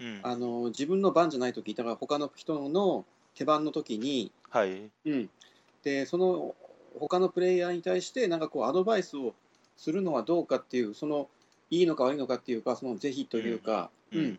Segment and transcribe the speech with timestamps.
[0.00, 0.20] うん。
[0.22, 3.04] あの自分の番じゃない時だから他の人の
[3.34, 4.90] 手番の時に、はい。
[5.04, 5.30] うん、
[5.82, 6.54] でその
[6.98, 9.34] 他のプレイヤーに対してなんかこうアドバイスを
[9.76, 11.28] するのはどうかっていうその
[11.70, 14.20] いいのか悪いのかっていうかその是非というか、うん。
[14.20, 14.38] うん。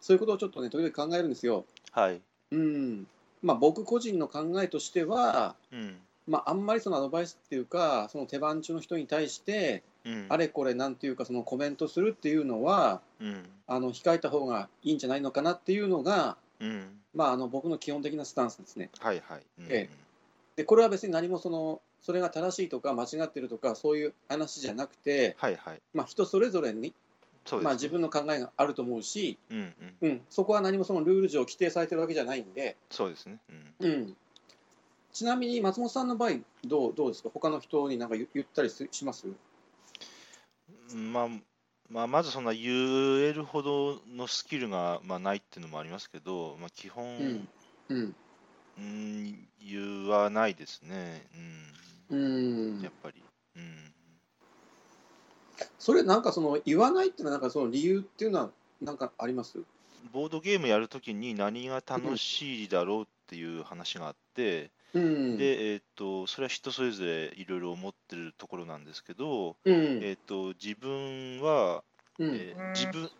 [0.00, 1.64] そういうことをちょっとね時々考えるんですよ。
[1.92, 2.20] はい。
[2.50, 3.06] うん。
[3.42, 5.96] まあ、僕個人の考えとしては、うん。
[6.28, 9.91] まあ、あんまりそのアドバイスっていうかその手番中の人に対してうん
[10.28, 13.42] あれこれなんていうかそのコメントするっていうのはうん。
[13.66, 16.98] あの控えた方がいいんじゃないのかなっていうのが、うん。
[17.14, 18.90] まあ、あの僕の基本的なスタンスですね。
[19.00, 19.42] はいはい。
[20.56, 25.80] でこれは別に何もそのそれが正しいとか間違ってるとかそういう話じゃなくて、はいはい。
[25.94, 26.92] まあ、人それぞれに、
[27.46, 29.58] そうですまあ、自分の考えがあると思うし、うん
[30.02, 30.08] うん。
[30.08, 33.38] うん、そこは何もそのルール上規定されてるわけじゃないんで、そうですね。
[33.80, 33.90] うん。
[33.90, 34.16] うん、
[35.12, 36.32] ちなみに松本さんの場合
[36.64, 37.30] どうどうですか？
[37.32, 39.26] 他の人に何か言言ったりすします？
[40.94, 41.28] まあ、
[41.90, 47.48] まあ、まずそんな言えるほどのスキルが、まあ、ないっていうのもありますけど、まあ、基本、うん
[47.88, 48.14] うん。
[48.78, 51.26] うん言わないですね、
[52.10, 52.82] ううん、ん。
[52.82, 53.22] やっぱり。
[53.56, 53.92] うん、
[55.78, 59.58] それなんかその言わないっていうのはなんかその理由っていうのはなんかあります？
[60.12, 65.36] ボードゲームやるときに何が楽しいだろうっていう話があって、うん。
[65.36, 70.06] で、えっと、それは人それぞれいろいろ思ってるところなんですけど、うん。
[70.06, 71.84] えっと、自分は、
[72.18, 72.30] うん。
[72.32, 73.10] えー自分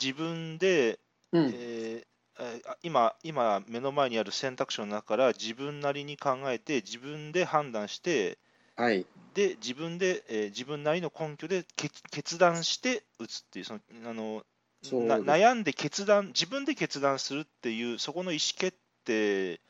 [0.00, 1.00] 自分で、
[1.32, 1.44] うん。
[1.48, 2.08] えー
[2.40, 8.38] えーあ今今目の前にある選択肢の中から自分なりに考えて自分で判断して
[8.76, 9.08] はい。
[9.34, 14.44] で自分で、えー自分なりの根拠で決決断して打つっていうそのあの
[14.82, 19.60] そうな悩んで決断自分で決断するっていうそこの意思決定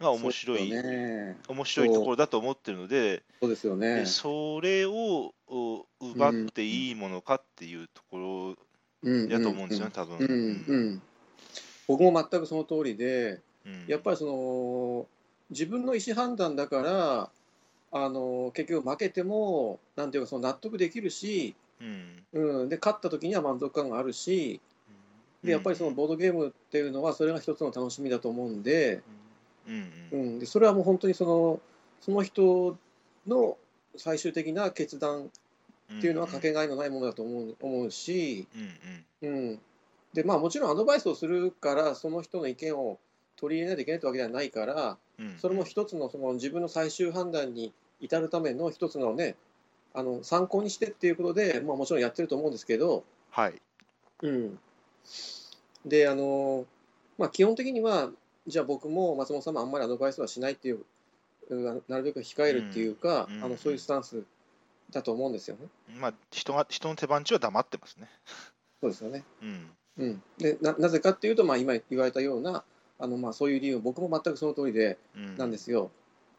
[0.00, 1.36] が面白い、ね。
[1.48, 3.50] 面白いところだと思ってるのでそう。
[3.50, 3.96] ですよね。
[3.96, 8.56] でそれをお奪っていいものかっていうとこ
[9.04, 10.18] ろだと思うんですよね、多分。
[10.18, 10.64] うん。
[10.66, 11.02] うん。
[11.86, 13.84] 僕も全くその通りでうん。
[13.86, 15.06] やっぱりその
[15.50, 17.30] 自分の意思判断だから
[17.90, 22.24] あの結局負けてもなんていうかその納得できるし、うん。
[22.32, 24.60] うん、で勝った時には満足感があるし
[25.42, 29.02] でやっぱりそのボードゲームっていうのはそれが一つの楽しみだと思うんで,、
[29.68, 30.36] うんううん。
[30.36, 31.60] ん、でそれはもう本当にその
[32.00, 32.76] その人
[33.26, 33.56] の
[33.96, 35.30] 最終的な決断
[35.98, 38.46] っていうのはかけがえのないものだと思う思うし、
[39.22, 39.38] うんうん。
[39.38, 39.60] うん、
[40.12, 42.98] でまあもちろんアドバイスをするからその人の意見を
[43.36, 45.36] 取り入れないといけないってわけではないからうん。
[45.38, 49.36] それも一つのその自分の最終判断に至るための一つのね
[49.94, 53.54] あの参考にしてっていうことで、まあ、もちろんやってると思うんですけど、はい。
[54.22, 54.58] うん、
[55.84, 56.66] であの、
[57.16, 58.10] まあ、基本的には
[58.48, 60.80] じゃあ僕も松本さんもあんまりアドバイスはしないっていう
[61.50, 64.24] うんなるべく控えるっていうか、うんうんあのそういうスタンス
[64.90, 65.66] だと思うんですよね。
[66.00, 68.08] まあ人が人の手番中は黙ってますね。
[68.80, 72.62] そうですよねうんうん、でななぜかっていうと、まあ、今言われたような
[73.00, 75.90] あの、まあ、そういう理由僕も全くその通りでうんなんですよ。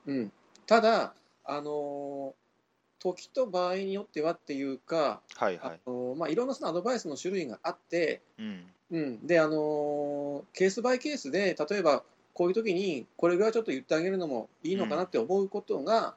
[0.08, 0.32] うん、
[0.66, 2.34] ただ、あの
[3.00, 5.80] 時と場合によってはっていうか、あはいはい。
[5.86, 16.16] のまあ、いろんなそのアドバイスの種類があって、うんうん、で、あのケースバイケースで例えばこういう時にこれぐらいちょっと言ってあげるのもいいのかなって思うことが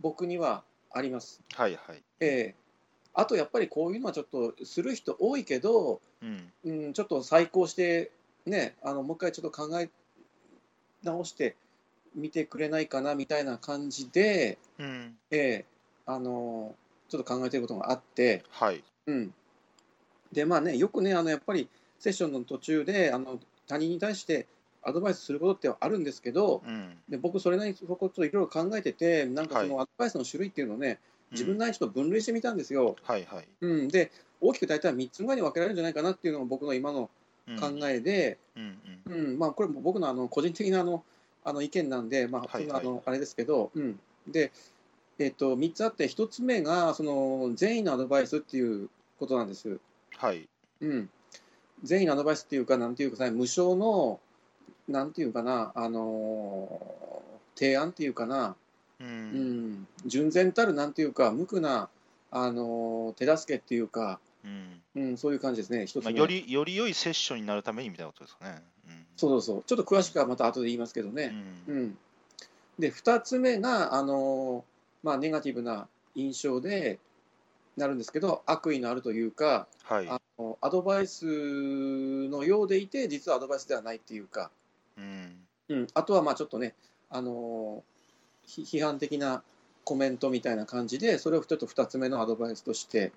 [0.00, 0.62] 僕には
[0.92, 1.42] あります。
[1.54, 2.02] はいはい。
[2.20, 2.54] ええ。
[3.14, 6.52] あとやっぱりこういうのはちょっとする人多いけど、うん。
[6.64, 8.10] うん、ちょっと再考して、
[8.46, 9.90] ね、あのもう一回ちょっと考え
[11.02, 11.56] 直して
[12.14, 15.16] みてくれないかなみたいな感じで、うん。
[15.30, 15.64] ええ。
[16.06, 16.74] あの
[17.08, 18.82] ちょっと考えてることがあって、はい。
[19.06, 19.34] うん、
[20.32, 21.68] でまあねよくねあのやっぱり
[21.98, 24.46] セッションの途中であの他人に対して
[24.82, 26.96] アドバイスすることってあるんですけどうん。
[27.08, 29.68] で僕それなりにそこちょっといろいろ考えててなんかそはい。
[29.68, 30.98] のアドバイスの種類っていうのをね
[31.32, 32.96] 自分うんなりにちょっと分類してみたんですよ。
[33.02, 33.48] はいはい。
[33.60, 37.10] うん、で大きく大体3つぐらいに分けられるんじゃないかなっていうのが僕の今の
[37.48, 37.60] うん。
[37.60, 39.12] 考えで、うんうん。
[39.12, 39.38] うん。
[39.38, 41.04] まあ、これも僕のあの個人的なあの
[41.44, 44.50] あの意見なんで、まあ、はいそのあのあれですけど、うん、で、
[45.20, 48.90] えっと3つあって1つ目がその善意のアドバイスっていう
[49.20, 49.78] ことなんです。
[50.16, 50.48] はい。
[50.80, 51.08] うん、
[51.82, 54.20] 善意のアドバイスっていうか、なんていうかさ、無償の、
[54.88, 58.54] なんていうかな、あのー提案っていうかな、
[59.00, 59.72] ううん。
[59.72, 61.88] ん、純然たるなんていうか、無垢な、
[62.30, 64.82] あのー手助けっていうか、うん。
[64.94, 66.18] うん、そういう感じですね、一つまあ、目。
[66.18, 68.62] よりより良いセッションになるためにみたいなことですかね。
[69.16, 71.14] そうそうそう、ちょっと詳しくはまた後で言いますけどうん。
[71.14, 71.34] ね。
[71.68, 71.82] ううん。
[71.84, 71.98] ん、
[72.78, 76.98] で、二つ目が、あのーまあ、ネガティブな印象で
[77.76, 80.08] なるんですけど、悪意のあるというか、はい。
[80.08, 80.20] あの
[80.60, 84.50] アドバイスのようでいて、実はアドバイスではないっていうか、
[84.96, 85.36] うん。
[85.68, 86.74] うん、あとはまあちょっとね、
[87.10, 87.82] あの
[88.46, 89.42] 批判的な
[89.84, 93.12] コメントみたいな感じで、それをちょっと2つ目のアドバイスとして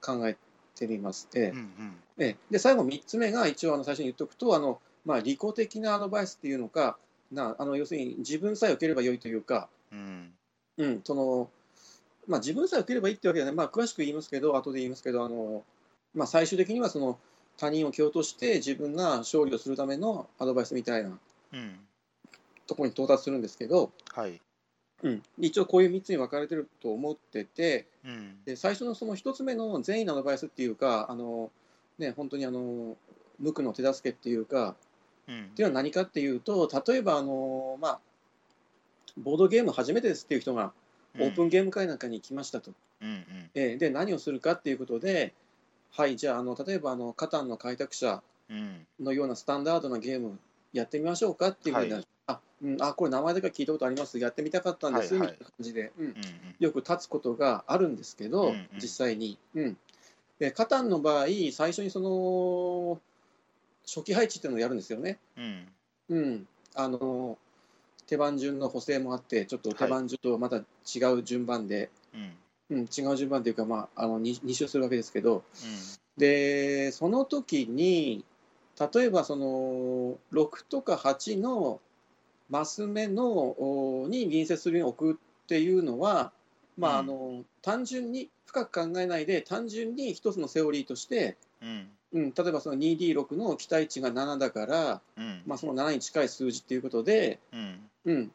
[0.00, 0.36] 考え
[0.76, 1.28] ってみます。
[1.34, 1.48] ええ。
[1.48, 1.96] うんうん。
[2.18, 2.36] ええ。
[2.50, 6.98] で最後3つ目が一応あの最初に言っておくとあの、まあ、利己的なアドバイスっていうのか
[7.32, 10.32] なあの要するに自分さえ受ければよいというか、うん。
[10.76, 11.48] うんその
[12.28, 15.64] まあ、自分さえ受ければいいってわけではない、まあ、詳しく言いますけど後で言いますけどあの、
[16.16, 17.18] まあ、最終的にはその
[17.56, 21.18] 他人を蹴落として自分が勝利をするためのアドバイスみたいな
[21.52, 21.78] うん
[22.66, 24.40] ところに到達するんですけど、はい。
[25.02, 28.36] うん、一応こういう3つに分かれてると思っててうん。
[28.44, 31.50] で最初のその1つ目の善意のアドバイスっていうかあの、
[31.98, 32.96] ね、本当にあの
[33.38, 34.74] 無垢の手助けっていうか
[35.28, 35.44] うん。
[35.44, 38.00] っていうのは何かっていうと例えばあの、まあ、
[39.18, 40.72] ボードゲーム初めてですっていう人が
[41.18, 42.72] オープンゲーム会なんかに来ましたと。
[43.02, 43.50] うんうん。
[43.54, 45.34] えーで何をするかっていうことで、
[45.90, 48.86] はい、じゃああの例えばあのカタンの開拓者うん。
[49.00, 50.38] のようなスタンダードなゲーム
[50.72, 54.18] やってみましょうかっていうふうになる、あ、うん、あこれ名前だけは聞いたことあります。
[54.18, 55.32] やってみたかったんです、はいはい。
[55.32, 56.06] みたいな感じで、うん。
[56.06, 56.14] うん
[56.58, 58.68] よく立つことがあるんですけど、うんうん。
[58.80, 59.76] 実際に、うん、
[60.38, 63.00] でカタンの場合最初にその
[63.86, 65.18] 初期配置っていうのをやるんですよね。
[65.36, 65.68] うん。
[66.08, 67.36] うん、あの
[68.06, 71.90] 手番順の補正もあってちょっと手番順とまた違う順番で、
[72.70, 75.42] うんうん、違う順番というか、まあ、あの 2, 周するわけですけどうん。
[76.18, 78.24] でその時に
[78.94, 81.80] 例えばその6とか8の
[82.50, 86.32] マス目のおに隣接するように置くっていうのは、
[86.78, 91.88] まああの単純に深く考えないで単純に一つのセオリーとして、うん。
[92.12, 95.42] うん、例えばその 2D6 の期待値が7だから、うん。
[95.46, 97.80] まあ、その7に近い数字っていうことで、うん。
[98.04, 98.30] うん、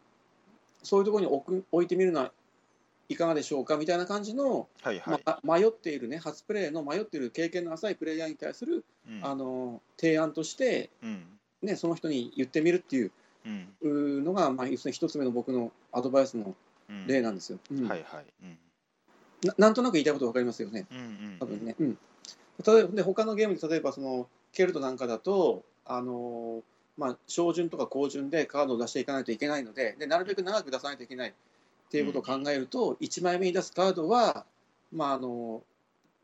[0.83, 2.31] そういうところに置く置いてみるのは
[3.11, 3.77] いかがでしょうか？
[3.77, 5.21] みたいな感じの、はいはい。
[5.25, 9.19] まあ、迷っているね初プレーの迷っている経験の浅いプレイヤーに対する、うん。
[9.23, 11.23] あの提案として、うん。
[11.61, 13.11] ね、その人に言ってみるっていう
[14.23, 16.55] のが、まあ、要するに一つ目の僕のアドバイスの
[16.89, 17.07] うん。
[17.07, 17.59] 例なんですよ。
[17.71, 17.87] うん。
[17.87, 18.25] はいはい。
[18.43, 18.57] うん。
[19.43, 20.85] ななんとなく言いたいこと分かりますよね。
[20.91, 21.75] うんうん多分ね。
[21.79, 21.97] うん、
[22.65, 26.61] 例えばで他のゲームで例えばそのケルトなんかだとあの
[26.97, 31.33] まあ、小順とか高順でカードを出していかないといけないのででなるべく長く出さないといけない
[31.91, 34.45] っていうことを考えると、1枚目に出すカードは、
[34.93, 35.61] まあ、あの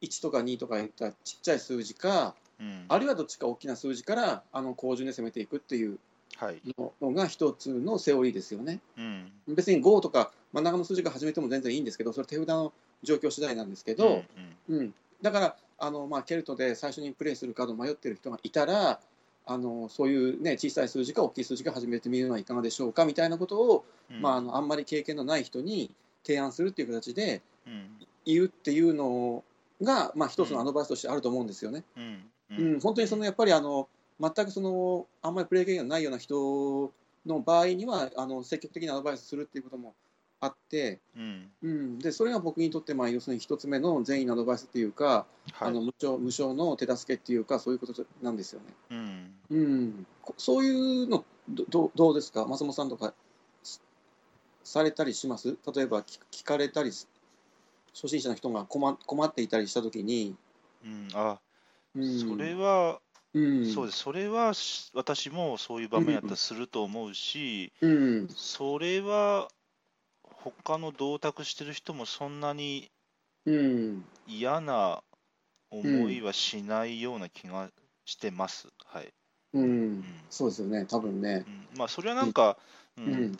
[0.01, 2.85] 1とか2とかいったちっちゃい数字かうん。
[2.87, 5.99] あるいはどっちか大きな数字からあの高順で攻めていくっていう
[6.37, 6.61] はい。
[6.77, 8.79] ののが一つのセオリーですよね。
[8.97, 9.31] うん。
[9.49, 12.71] 別に5とか真ん中の数字が始めても全然いいんですけどそれ手札の
[13.03, 14.23] 状況次第なんですけど、
[14.69, 14.77] うん。
[14.77, 14.93] うん。
[15.21, 19.01] だからあの、まあ、ケルトで最初にプレイするカード迷ってる人がいたら
[19.47, 24.21] あのそういう、ね、小さい数字か大きい数字か始めてみるのはいかがでしょうかみたいなことを、うん。
[24.21, 25.91] まあ、あのあんまり経験のない人に
[26.25, 27.89] 提案するっていう形でうん。
[28.25, 29.43] 言うっていうの
[29.81, 31.83] が、まあ、一つのアドバイスとしてあると思うんですよね。
[31.95, 32.23] うん。
[32.49, 32.79] うん。
[32.81, 33.87] 本当にそのやっぱりあの
[34.19, 36.91] 全くそのあんまりプレイ経験がないような人
[37.25, 39.93] の場合にはあの積極的にアドバイスするっていうことも
[40.39, 41.51] あって、うん。
[41.63, 45.69] うん、でそれが僕にとってまあ要するに一つ目の善意のアドバイスっていうか、はい。
[45.69, 48.65] あの無償無償の手助けっていうかそういうことなんですよね。
[48.91, 49.33] うん。
[49.49, 52.45] うん、こそういうのどどどうですか？
[52.45, 53.13] 松本さんとか
[53.63, 53.81] す
[54.63, 55.57] されたりします？
[55.73, 57.07] 例えば聞聞かれたりす
[57.95, 60.35] 初心者の人が困困っていたりしたときに、
[60.85, 61.07] うん。
[61.13, 61.39] あ
[61.95, 62.99] うん、それは
[63.33, 63.99] うん、そうです。
[63.99, 69.49] それはし私もそういう場面やったらすると思うしうん、それは
[70.43, 72.89] 他の同卓してる人もそんなに
[73.45, 75.01] うん、嫌な
[75.71, 77.69] 思いはしないような気が
[78.05, 78.67] してます。
[78.85, 79.13] はい。
[79.53, 79.63] うん。
[79.63, 80.03] うん。
[80.29, 80.85] そうですよね。
[80.85, 81.45] 多分ね。
[81.73, 81.77] うん。
[81.77, 82.57] まあ、それはなんか、
[82.97, 83.13] ううん。
[83.13, 83.39] ん、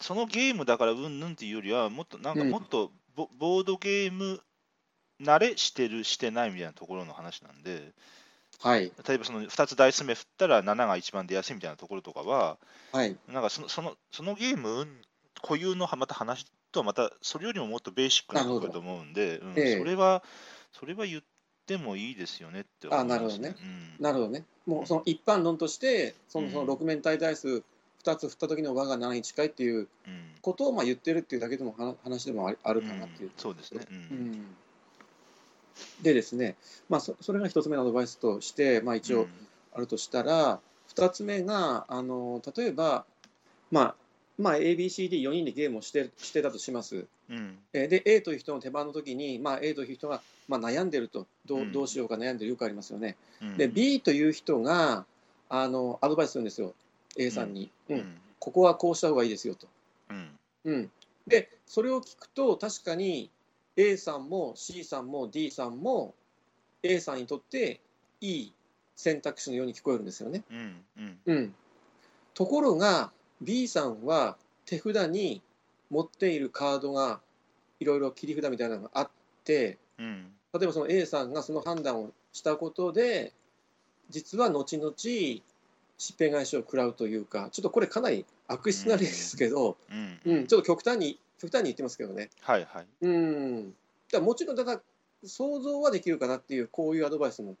[0.00, 2.50] そのゲームだからうんぬんっていうよりは、もっとなんかうん。
[2.50, 4.40] もっとボ,、ボードゲーム
[5.20, 7.92] 慣れしてる、してないみたいなところの話なんで、
[8.60, 8.90] はい。
[9.06, 12.56] 例えばその2つダイス目振ったら7が一番出やすいみたいなところとかは、
[12.92, 13.16] はい。
[13.28, 15.02] なんかそのそのそのゲームうん
[15.44, 19.78] 固有のまた話とはまたそれよりももっとベーシックなところだと思うんで、うんええ。
[19.78, 20.24] それは
[20.72, 21.22] それは言っ
[21.66, 23.56] てもいいですよねって思います、あなるほどね。
[23.60, 24.02] うん。
[24.02, 24.44] なるほどね。
[24.66, 26.52] もうその一般論としてそのうん。
[26.52, 27.62] その6面体ダイス
[28.04, 30.30] 2つ振った時の和が7に近いっていううん。
[30.40, 33.28] ことをまあ言ってるっていうだけでもは話でもあるかなっていう。
[33.28, 33.32] うん。
[33.36, 33.86] そうですね。
[33.90, 34.32] ううん。
[34.32, 34.56] ん
[36.00, 36.56] でですね、
[36.88, 39.26] まあ、そそれが一つ目のアドバイスとして、まあ、一応
[39.74, 43.04] あるとしたら、二つ目があの例えば、
[43.70, 43.94] まあ
[44.38, 47.06] まあ、ABCD4 人でゲームをしてしてたとします。
[47.30, 47.58] うん。
[47.72, 51.72] えーで A という人の手番の時に、まあ、A という人が、まあ、悩んでるとどううん。
[51.72, 53.16] どうしようか悩んでるよくありますよね。
[53.40, 53.56] うん。
[53.56, 55.04] で B という人が
[55.48, 56.74] あのアドバイスするんですよ。
[57.16, 57.96] A さんに、うん。
[57.96, 58.20] うん。
[58.40, 59.68] ここはこうした方がいいですよと。
[60.10, 60.38] うん。
[60.64, 60.90] うん、
[61.26, 63.30] でそれを聞くと確かに
[63.76, 66.14] A さんも C さんも D さんも
[66.82, 67.80] A さんにとって
[68.20, 68.52] いい
[68.96, 70.42] 選択肢のように聞こえるんですよね。
[70.50, 70.84] うん。
[70.98, 71.18] うん。
[71.26, 71.54] うん、
[72.34, 73.10] ところが
[73.42, 74.36] B さんは
[74.66, 75.42] 手札に
[75.90, 77.20] 持っているカードが
[77.80, 79.10] いろいろ切り札みたいなのがあっ
[79.44, 80.26] てうん。
[80.52, 83.32] 例えばその A さんがその判断をしたことで
[84.10, 85.42] 実は後々し
[86.12, 90.20] っぺ返しを食らうというかちょっとこれかなり悪質な例ですけど、うん。
[90.24, 92.30] うんちょっと極端に極端に言ってますけどね。
[92.40, 92.86] はいはい。
[93.02, 93.74] うん、
[94.12, 94.80] だもちろんだから
[95.24, 97.58] 想像はできるかなっていうこういうアドバイスもうん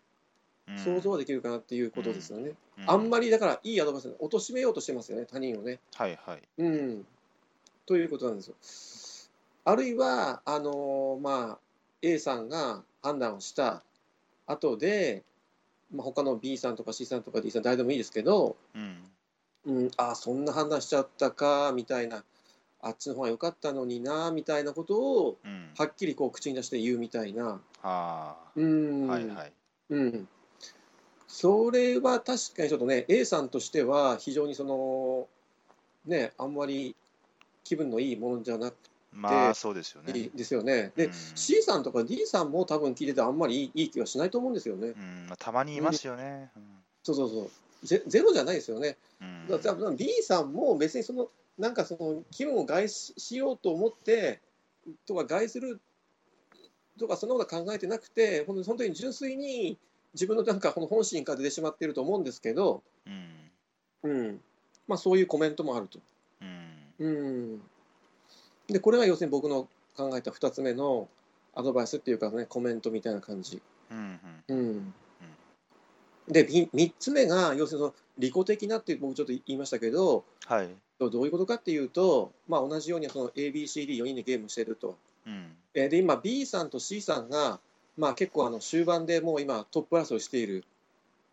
[0.76, 2.50] 想像はできるかなっていうことですよね。
[2.50, 2.54] う
[2.86, 5.78] あんまりだからいいアドバイスを貶めようとしてますよね他人をね。
[5.94, 6.42] はいはい。
[6.58, 7.06] うん、
[7.86, 8.54] ということなんですよ。
[9.66, 11.58] あるいはあのまあ
[12.02, 13.82] A さんが判断をした。
[14.46, 15.22] 後で、
[15.94, 19.10] まあ、他の B さんとか C さんとか D さん誰でもいいですけど、うん。
[19.66, 22.24] うん、あそんな判断しちゃったかみたいな。
[22.86, 25.70] あっちの方が良かったのになみたいなことをうん。
[25.78, 27.60] はっきりこう口に出して言うみたいな。
[27.82, 28.36] あ。
[28.54, 29.10] うん。
[29.10, 29.52] あはいはい。
[29.90, 30.28] うん、
[31.34, 35.26] それは確かにちょっとね A さんとしては非常にその
[36.06, 36.94] ねあんまり
[37.64, 38.76] 気分のいいものじゃなく
[39.10, 40.12] まあそうですよね。
[40.12, 40.92] ですよね。
[40.96, 41.12] で、うん。
[41.12, 44.88] C さんとか D さんも多分聞いててあんまりいいいい気はしないと思うんですよね。
[44.88, 45.26] うん。
[45.28, 46.50] まあたまにいますよね。
[47.02, 47.50] そうそうそう。
[47.84, 48.96] ゼゼロじゃないですよね。
[49.20, 49.48] うん。
[49.48, 54.40] だから多分 B さんも別にそのなんかその気分を害ししようと思って
[55.06, 55.80] とか害する
[56.98, 59.78] とかそんなことは考えてなくて本当に純粋に
[60.14, 64.10] 自分のなんかこの本心から出てしまっていると思うんですけど、うん。
[64.10, 64.40] うん。
[64.86, 65.98] まあ、そういうコメントもあると。
[66.40, 66.84] うん。
[66.98, 67.60] うん、
[68.68, 71.08] でこれが要するに僕の考えた2つ目の
[71.54, 73.60] アドバイスっていうかねコメントみたいな感じ。
[73.90, 74.94] うんうん。
[76.28, 80.68] でみ3つ目が要するにその利己的なって僕ちょっと言いましたけどはい。
[80.98, 84.96] どういうことかっていうと、まあ、同じようにその ABCD4 人でゲームしてると。
[85.26, 85.56] うん。
[85.74, 87.58] えーで今 B さんと C さんが、
[87.96, 90.64] まあ、結構あの終盤でもう今トップ争いしている、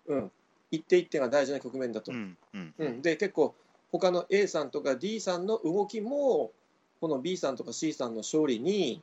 [0.08, 0.32] うん、
[0.70, 2.12] 一手一手が大事な局面だと。
[2.12, 2.74] うんうん。
[2.78, 3.56] うん、で結構
[3.92, 6.52] 他の A さんとか D さんの動きも
[7.00, 9.02] この B さんとか C さんの勝利に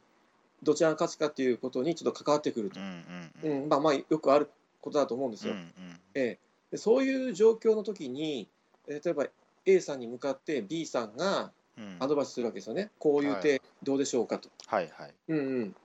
[0.62, 2.80] どちらが勝つかっていうことにちょっと関わってくると。
[2.80, 3.62] うん、うんうん。
[3.62, 4.48] うんまあ、まあよくある
[4.80, 5.54] ことだと思うんですよ。
[5.54, 5.72] うん
[6.14, 6.38] ええ。
[6.70, 8.48] でそういう状況の時に
[8.86, 9.26] えー例えば
[9.66, 11.96] A さんに向かって B さんがうん。
[12.00, 12.90] アドバイスするわけですよね。
[12.98, 14.48] こういう手どうでしょうかと。
[14.66, 15.14] はいはい。
[15.28, 15.76] うんうん、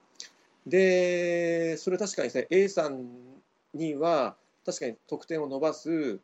[0.65, 3.07] でそれ確かにですね A さん
[3.73, 6.19] には確かに得点を伸ばす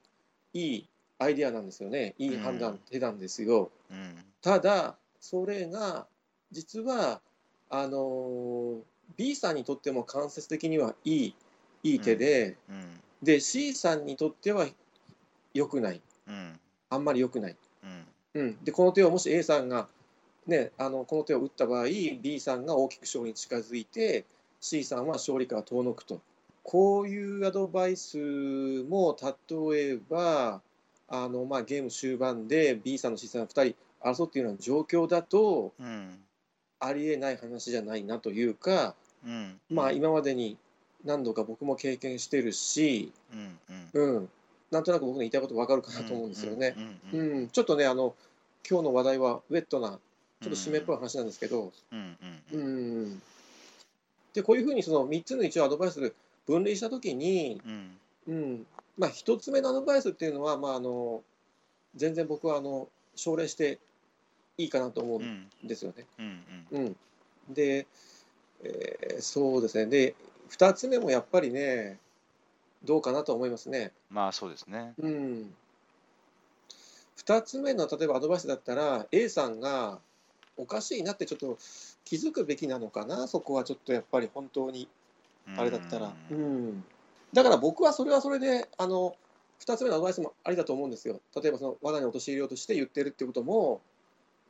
[0.54, 2.16] いいアイデアなんですよね。
[2.18, 2.78] いい判断、うん。
[2.90, 3.70] 手なんですよ。
[3.92, 4.16] うん。
[4.42, 6.08] ただそれが
[6.52, 7.22] 実は
[7.70, 8.80] あのー
[9.18, 11.36] B さんにとっても間接的にはいい
[11.84, 13.02] いい手で、うん。
[13.24, 14.68] で C さんにとっては
[15.54, 16.02] 良くない。
[16.28, 16.60] うん。
[16.90, 18.06] あんまり良くない、うん。
[18.36, 19.88] うん、でこの手をもし A さんが、
[20.48, 24.26] ね、あのこの手を打った場合 B さんが大きく勝利に近づいて
[24.62, 26.22] C さんは勝利から遠のくと。
[26.64, 30.62] こういうアドバイスも例えば
[31.08, 36.20] あの、まあ、ゲーム終盤で B さんの C さんが2人争っているような状況だとうん。
[36.80, 39.60] ありえない話じゃないなというか、うん。
[39.70, 40.58] まあ、今までに
[41.04, 43.60] 何度か僕も経験してるし、うん
[43.94, 44.16] うん。
[44.16, 44.30] うん、
[44.72, 46.76] なんとなく僕の言いたいこと分かるかなと思うんですよね。
[47.14, 48.16] うん、ちょっとねあの
[48.70, 50.00] 今日の話題はウェットな
[50.42, 52.18] ちょっと締めっぽい話なんですけど、うん
[52.54, 53.04] ううん。
[53.14, 53.22] ん、
[54.34, 56.14] でこういうふうにその3つの一応アドバイス
[56.48, 57.98] 分類したときに、うん。
[58.28, 58.66] うん。
[58.98, 61.22] まあ、1つ目のアドバイスっていうのは、まあ、あの
[61.96, 63.80] 全然僕はあの奨励して
[64.58, 66.06] いいかなと思ううんんですよね。
[66.20, 66.44] うん。
[66.72, 66.96] うんうん、
[67.54, 67.88] で、
[68.64, 69.86] えーそうですね。
[69.86, 70.16] で
[70.52, 71.98] 2つ目もやっぱりね
[72.84, 73.92] どうかなと思いますね。
[74.10, 74.94] まあそうですね。
[74.98, 75.54] うん、
[77.26, 80.00] 2つ目の例えばアドバイスだったら A さんが
[80.60, 81.58] おかしいなってちょっと
[82.04, 84.90] 気づくべきなのかなそこはちょっとやっぱり本当に
[85.58, 86.68] あれだったら、ううん。
[86.70, 86.84] ん
[87.34, 89.16] だから僕はそれはそれであの
[89.66, 91.22] 2つ目のアドバイスもありだと思うんですよ。
[91.36, 93.82] 例えばその罠に陥れようとして言ってるってことも、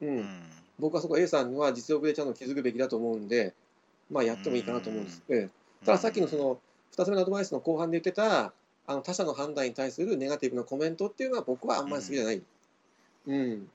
[0.01, 0.18] うん。
[0.18, 0.44] うん。
[0.80, 3.54] 僕はそこ A さんは実力でちゃんと気づくべきだと思うんで、
[4.10, 5.50] まあ、やってもいいかなと思うんです、ええ。
[5.86, 6.60] たださっきのその
[6.96, 8.54] 2つ目のアドバイスの後半で言ってた
[8.88, 12.42] あの他者の判断に対するネガティブなコメントっていうのは僕はあんまり好きじゃない。
[13.28, 13.70] うん、うん。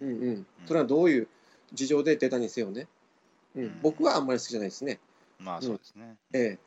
[0.00, 0.46] うん、うん。
[0.66, 1.28] それはどういう
[1.72, 2.88] 事情で出たにせよね。
[3.54, 4.98] ううんん、僕はあんまり好きじゃないですね。
[5.38, 6.58] まあそうですねええ。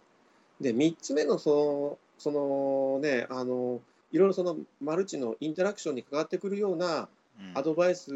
[0.61, 3.81] で、3つ目のその、そのね、あの、
[4.11, 8.13] いろいろそのマルチのインタラクションに関わってくるようなうんアドバイス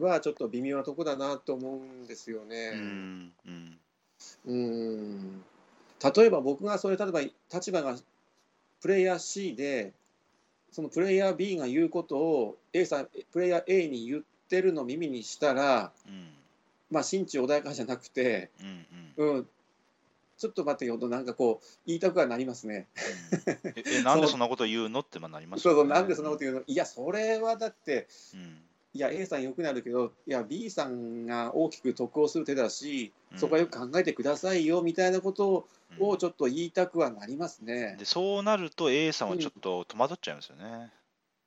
[0.00, 2.70] はちょっと微妙なとこだなと思うんですようね。
[2.70, 3.78] んうん
[4.46, 5.44] うん。
[6.14, 7.20] 例えば僕がそれ、例えば
[7.52, 7.96] 立場が
[8.80, 9.92] プレイヤー C で、
[10.72, 16.28] そのプレイヤー B が言うことを A さん、プレイヤー A に言ってるのを耳にしたら、うん。
[16.90, 18.86] まあ、心中穏やかじゃなくて、うん
[19.18, 19.36] うん。
[19.36, 19.48] うん、
[20.38, 22.86] ちょっと待ってよと、なんかこう、言いたくはなりますね。
[23.46, 23.72] うん。
[23.76, 26.62] ええ なんでそんなこと言うのってまあなりますそうそう、よねなんでそんなこと言うの？
[26.66, 28.62] いや、それはだって、うん。
[28.94, 36.08] いや A さん良くなるけどいや B さんが大きく得をする手だしそこはよく考えてくださいよみたいなことうん。
[36.08, 37.96] をちょっと言いたくはなりますね。
[37.98, 40.90] でそうなると A さんはちょっと戸惑っちゃいますよね、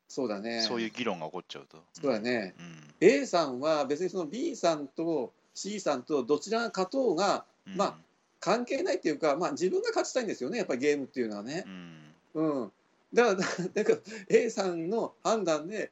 [0.09, 0.61] そうだね。
[0.61, 1.77] そういう議論が起こっちゃうと。
[1.93, 2.55] そうだね。
[2.59, 7.97] うん A さんは別にその B さんと C さんとどちらが勝とうがうんまあ
[8.41, 11.63] 関係ないっていうか、まあ、自分が勝ちたいんですよねやっぱりゲームっていうのはね。
[11.65, 12.71] うんうん、
[13.13, 15.91] だから なんか A さんの判断で、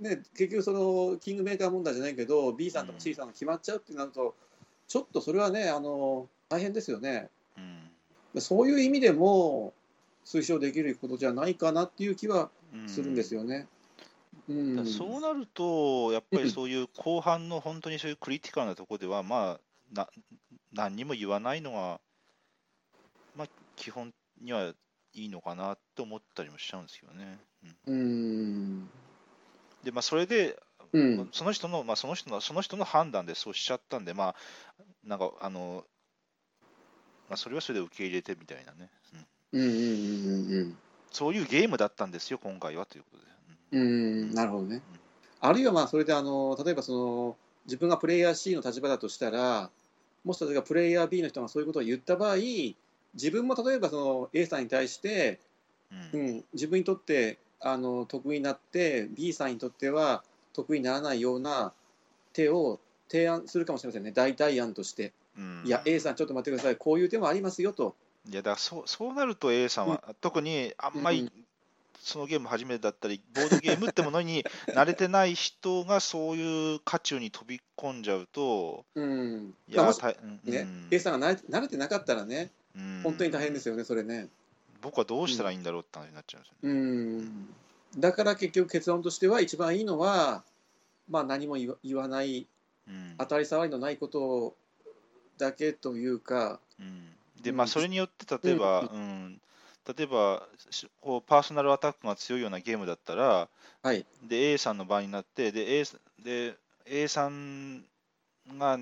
[0.00, 4.34] ね、結局そのキングメーカー問題じゃないけど B さんとか C さんが決まっちゃうってなると
[4.88, 7.28] ちょっとそれはねあの大変ですよね。
[7.56, 7.78] うん
[8.40, 9.72] そういう意味でも
[10.24, 12.48] 推奨できることじゃないかなっていう気はうん
[12.86, 13.66] するんですよね。
[14.48, 19.60] うん、そうなると、やっぱりそういう後半の本当にそういうクリティカルなところでは、まあ、
[19.92, 20.08] な
[20.72, 22.00] 何にも言わないのが、
[23.36, 24.72] まあ、基本には
[25.14, 27.38] いいのかなって思ったりもしちゃうんですよね。
[27.86, 27.94] うん。
[27.94, 28.90] うん
[29.82, 30.58] で、まあ、それで、
[30.92, 31.28] うん。
[31.32, 34.34] その人の、まあ、その人の、その人の判断でそうしちゃったんで、まあ、
[35.04, 35.84] なんか、あの、
[37.28, 38.90] まあ、それはそれで受け入れてみたいなね、
[39.52, 40.78] うんうんうんうん
[41.18, 43.24] そういうゲームだったんですよ、今回はということで。
[43.72, 44.80] うんなるほどね。
[45.40, 49.68] あるいはまあそれであの例えばその自分がプレイヤー C の立場だとしたら
[50.24, 52.36] もし例えばプレイヤー B の人がそういうことを言った場合
[53.14, 55.40] 自分も例えばその A さんに対して、
[56.12, 60.22] ううんん、自分にとってあの得意になって B さんにとっては
[60.52, 61.72] 得意にならないような
[62.32, 65.12] 手を提案するかもしれませんね代替案として。
[65.36, 67.96] うんいや A さんちょっと待ってくださいこういう手もありますよと。
[68.30, 71.32] いやだそうそうなると A さんは、特にあんまりうん
[72.00, 74.44] そのゲーム初めてだったり、ボードゲームってものに
[74.74, 79.54] 慣れてない人がそういう渦中に飛び込んじゃうと、うん。
[79.68, 79.92] いや
[80.44, 80.88] ねうん。
[80.90, 83.00] A さんが慣れ慣れてなかったらねうん。
[83.02, 84.28] 本当に大変ですよねそれね。
[84.80, 86.80] 僕はどうしたらいいんだろうって話になっちゃうんですようね。
[87.24, 87.48] ん。
[87.98, 90.44] だから結局結論としては一番いいのは、
[91.08, 92.46] まあ、何も言わ言わない
[92.86, 93.16] うん。
[93.18, 94.56] 当たり障りのないこと
[95.36, 97.56] だけというか、うんで、うん。
[97.56, 99.40] まあ、それによって、例えば、ううん。
[99.96, 103.48] 例えばしこうパーソナルアタックが強いようなゲームだったら、
[103.82, 104.04] はい。
[104.22, 105.84] で A さんの場になってで A,
[106.22, 107.84] で A さん
[108.58, 108.78] が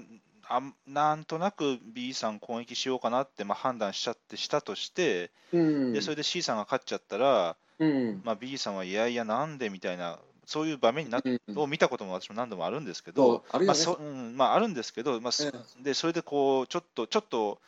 [0.49, 5.93] あんなんとなく B さん攻撃しようかなって、まあ、判断しちゃってしたとして、うん。
[5.93, 8.21] でそれで C さんが勝っちゃったら、うん。
[8.25, 11.59] まあ、B さんはいやいやなんでみたいなそういう場面になっうん。
[11.59, 15.83] を見たことも私も何度もあるんですけそどう、あね、まあそうんまあ、あるんですけど、まあ、そうん。
[15.85, 17.61] でそれでこうちょっとちょっと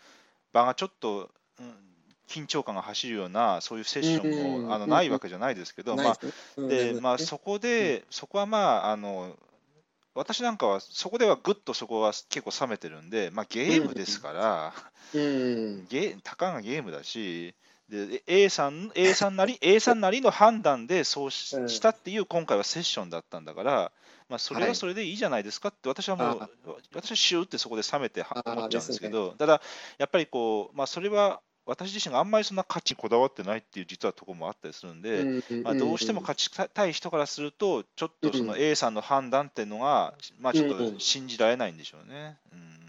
[0.53, 1.31] 場がちょっと、
[1.61, 1.75] うん、
[2.29, 6.19] 緊張感が走るようなそういうセッションもあのないわけじゃないですけど、まあ
[6.57, 7.25] でまあ、ね。
[7.25, 9.37] そこで、そこはまああの、
[10.15, 14.75] 私なんかはそこではぐっとそこは結構冷めてるんで、まあ、ゲームですから、
[15.15, 15.87] うん。
[15.89, 17.55] ゲたかがゲームだし、
[17.89, 23.93] で A さん A さんなり A さんなりの判断でそうしたっていう今回はセッションだったんだから、
[24.29, 24.77] まあ、それははい。
[24.77, 26.49] それでいいじゃないですかって、私はもうあ、
[26.95, 29.63] 私はシューってそこで冷めて思っちゃうんですけど、ただ、
[29.99, 42.39] やっぱりこう、まあ、それは私自身があんまりそんな価値にこだわってないっていう実はところもあったりするんで、うんまあ、どうしても勝ちたい人からすると、ちょっとそのうん A さんの判断っていうのが、まあ、ちょっうんと信じられないんでしょうね。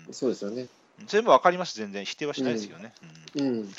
[0.08, 0.68] うん、そうですよね。
[1.06, 2.06] 全部わかります、全然。
[2.06, 2.94] 否定はしないですよね。
[3.36, 3.48] うん。
[3.48, 3.74] うん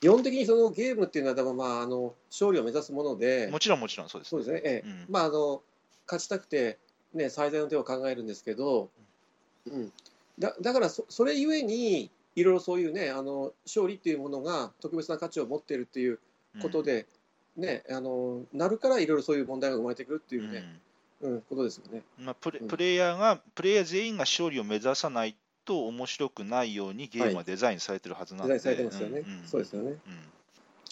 [0.00, 4.30] 基本的にそのゲームっていうのは多分まああの勝利を目指すもので、もちろん、もちろんそうです。
[4.30, 4.88] そうですね、ええ。
[4.88, 5.06] うん。
[5.08, 5.62] まああの
[6.06, 6.78] 勝ちたくて、
[7.14, 8.90] ね、最善の手を考えるんですけど、
[9.66, 9.92] うん、
[10.38, 16.20] だだからそそれゆえにいろいろそういうねあの勝利っていうものが特別な価値を持っているっていう
[16.60, 17.06] ことで、
[17.56, 20.80] ねあのなるからいろいろそういう問題が生まれてくるってうんいうね、
[21.22, 22.02] うんことですよね。
[22.18, 22.68] まあ、プレうん。
[22.68, 25.34] プレイヤーが、プレイヤー全員が勝利を目指さない
[25.66, 29.90] と面白くないようにゲームはデザインされてるはずなんで、デザインされてますよね、うんうんそうですよね。
[29.90, 29.98] うん。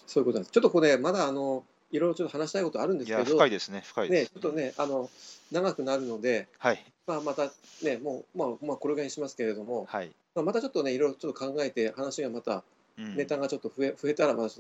[0.07, 0.53] そういうことなんです。
[0.53, 4.33] ちょっとこれまだあのいろいろちょっと話したいことあるんですけど、深いですね、深いでねす。
[4.33, 5.09] ちょっとねあの
[5.53, 10.11] 長くなるので、はい、まあまたねもうまあまあこれぐらいにしますけれども、はい。
[10.35, 12.65] まあまたちょっとねいろいろちょっと考えて話がまた
[12.99, 13.17] うん。
[13.17, 14.55] ネタがちょっと増え増えたらまた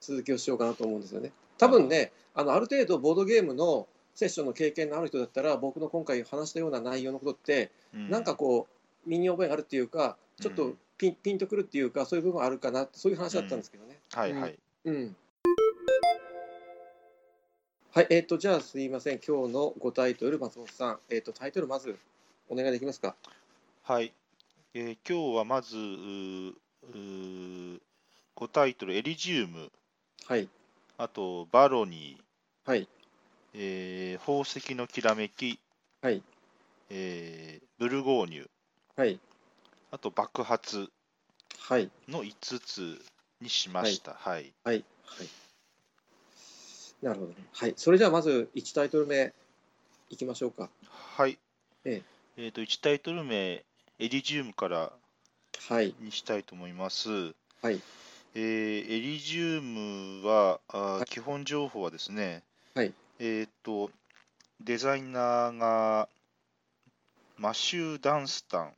[0.00, 1.32] 続きをしようかなと思うんですよね。
[1.58, 8.10] 多分ねあのある程度ボードゲームのセッションの経験のある人だったら僕の今回話したような内容のことって、うん。
[8.10, 10.78] なんかこう身に覚えがあるっていうかちょっとうん。
[10.98, 13.98] ピンピンとくるっていうかそういう部分あるかなそういう話だったんですけどね。
[14.12, 14.58] はい、はい。
[14.84, 15.16] うん。
[17.90, 21.98] はい、えっ、と、じゃあすいません、今日のごタイトル、松本さん、えっ、と、タイトルまず
[22.48, 23.16] お願いできますか？
[23.82, 24.12] はい。
[24.74, 27.80] えー今日はまず、うーうー
[28.36, 29.72] 5タイトル、エリジウム、
[30.26, 30.48] はい、
[30.98, 32.88] あと、バロニー、はい、
[33.54, 35.58] えー宝石のきらめき、
[36.00, 36.22] はい、
[36.88, 38.48] えーブルゴーニュ、
[38.96, 39.18] はい、
[39.90, 40.90] あと爆発
[41.58, 42.98] はい、の5つ
[43.40, 44.12] にしました。
[44.12, 44.52] はい。
[44.64, 45.28] はい、はい。
[47.02, 47.36] なるほどね。
[47.52, 47.74] はい。
[47.76, 49.32] それじゃあまず1タイトル目
[50.10, 50.68] いきましょうか。
[50.88, 51.38] はい。
[51.84, 52.02] え
[52.36, 53.64] えっ、と、1タイトル名、エ
[53.98, 54.92] リジウムから
[55.68, 55.94] はい。
[56.00, 57.08] にしたいと思います。
[57.62, 57.80] はい。
[58.34, 62.42] えーエリジウムは、あーはい基本情報はですね、
[62.74, 63.90] はいえっ、と、
[64.60, 66.08] デザイナーが
[67.36, 68.74] マシュー・ダンスタン、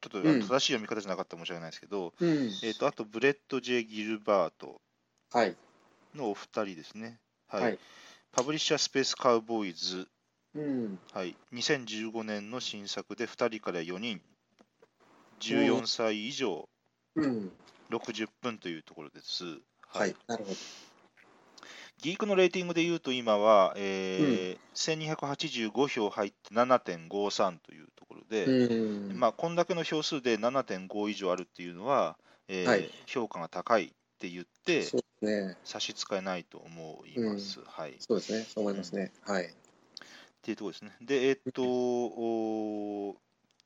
[0.00, 2.50] ちょっと正しい読み方じゃなかったら申し訳ないですけど、うん。
[2.62, 4.80] えっ、と、あと、ブレット・J・ギルバート
[5.32, 5.56] はい。
[6.14, 7.20] のお二人ですね。
[7.48, 7.62] はい。
[7.62, 7.78] はい
[8.36, 10.06] パブリッシャー・ Space Cowboys、
[10.54, 10.98] うん。
[11.14, 14.20] はい、2015年の新作で2人から4人、
[15.40, 16.68] 14歳以上、
[17.14, 17.50] うん。
[17.88, 19.44] 60分というところです。
[19.88, 20.14] はい。
[20.26, 20.56] なるほど。
[21.98, 29.18] ギークのレーティングで言うと、今は、えー1285票入って7.53というところで、うん。
[29.18, 32.16] まあ、こんだけの票数で7.5以上あるっていうのは、
[32.48, 34.84] えーはい評価が高いって言って
[35.22, 35.56] ね。
[35.64, 37.60] 差し支えないと思います。
[37.66, 38.44] はい、っそうですね。
[38.48, 39.12] そう思いますね。
[39.22, 39.54] はい。
[40.42, 40.92] ていうところですね。
[41.00, 43.16] で、えーっと、おー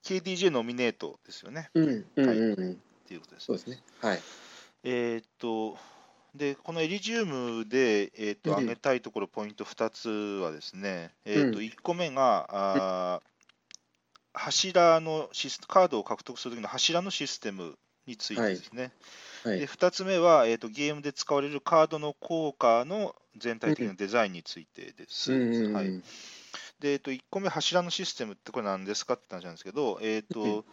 [0.04, 1.70] KDJ ノミネートですよね。
[1.74, 2.06] うん。
[2.16, 2.26] うん。
[2.26, 2.72] はいうん。
[2.72, 3.82] っていうことですそうですね。
[4.00, 4.20] はい。
[4.84, 5.76] えーっと、
[6.34, 10.08] で、このエリジウムで、えーっと、うん挙げたいところ、ポイント2つ
[10.42, 11.64] はですね、えーっと、うん。
[11.64, 13.30] 1個目が、あー
[14.32, 18.92] 柱のシス、カードを獲得するときの柱のシステムについてですね。
[19.44, 19.62] で、はい。
[19.66, 25.32] 2つ目は、えーっと、ゲームで使われるカードの効果の全体的なデザインについてです。
[25.32, 26.00] はい、
[26.78, 30.64] で、えーっと、1個目、柱のシステムってこれ何ですかって話なんですけど、えーっと、うん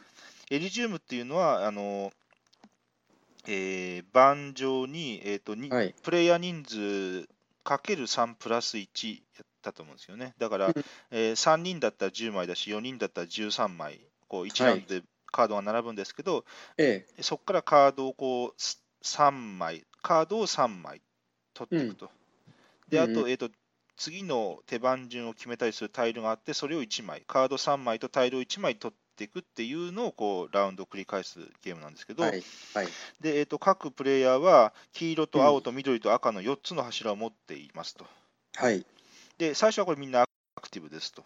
[0.50, 2.12] エリジウムっていうのは、あの、
[3.48, 5.96] えー盤上に、えーとにはい。
[6.04, 7.28] プレイヤー人数
[7.64, 10.34] かける3プラス1やったと思うんですよね。
[10.38, 10.74] だから、うん
[11.12, 16.46] え3人だったら10枚だし、4人だったら13枚、こう1はいラウンドでカードが並ぶんですけど、
[16.78, 17.24] ええ。
[17.24, 21.02] そこからカードをこうす3枚、カードを3枚
[21.54, 22.10] 取っていくと。
[22.90, 23.50] で、あと、うんうんえーと、
[23.96, 32.44] 次の手番順を決めたりするタイルがあって、それを1枚、カード3枚とタイルを1枚取っていくっていうのをこうラウンドを繰り返すゲームなんですけど、はい。
[32.74, 32.88] はい。
[33.22, 38.06] で、えー、と各プレイヤーは黄色と青と緑と赤の4つの柱を持っていますと。
[38.56, 38.86] はい。
[39.38, 41.24] で、最初はこれみんなアクティブですと。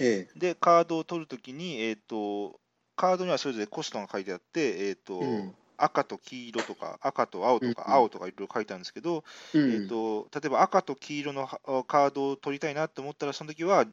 [0.00, 0.38] ええ。
[0.38, 2.60] で、カードを取るときに、えーと、
[2.96, 9.22] カードにはそれぞれコストが書いてあって、えーとうん赤と黄色とか赤と青とかうん青とかいろいろ書いてあるんですけど、
[9.54, 9.72] うん。
[9.72, 13.86] えー、と例えば赤と黄色のはカードを取りたいなと思ったら、その時は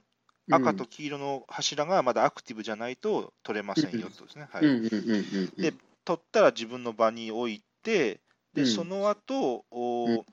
[0.52, 4.48] 赤と黄色の柱がまだアクティブじゃないと取れませんよとですね。
[4.52, 5.62] はい。
[5.62, 8.20] で取ったら自分の場に置いて、
[8.54, 10.26] でうんその後、おうん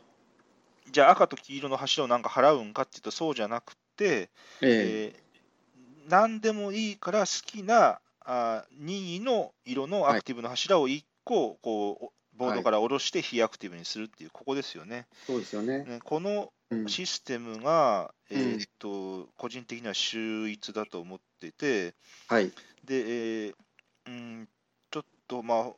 [0.91, 4.29] じゃあ赤と黄色の柱をなんか払うんかっていうとそうじゃなくて、ええ。
[4.61, 5.23] えー
[6.09, 15.07] 何でもいいから好きなあ任意の色のアクティブの柱を1個こうおボードから下ろして非アクティブにするっていう、ここですよね。
[15.27, 15.85] そうですよね。
[15.85, 16.49] ねこのうん。
[16.89, 21.95] システムが、うんえーっと個人的には秀逸だと思ってて、
[22.29, 22.51] はい。
[22.85, 23.55] で、えー
[24.07, 24.49] うん、
[24.91, 25.73] ちょっとまあ、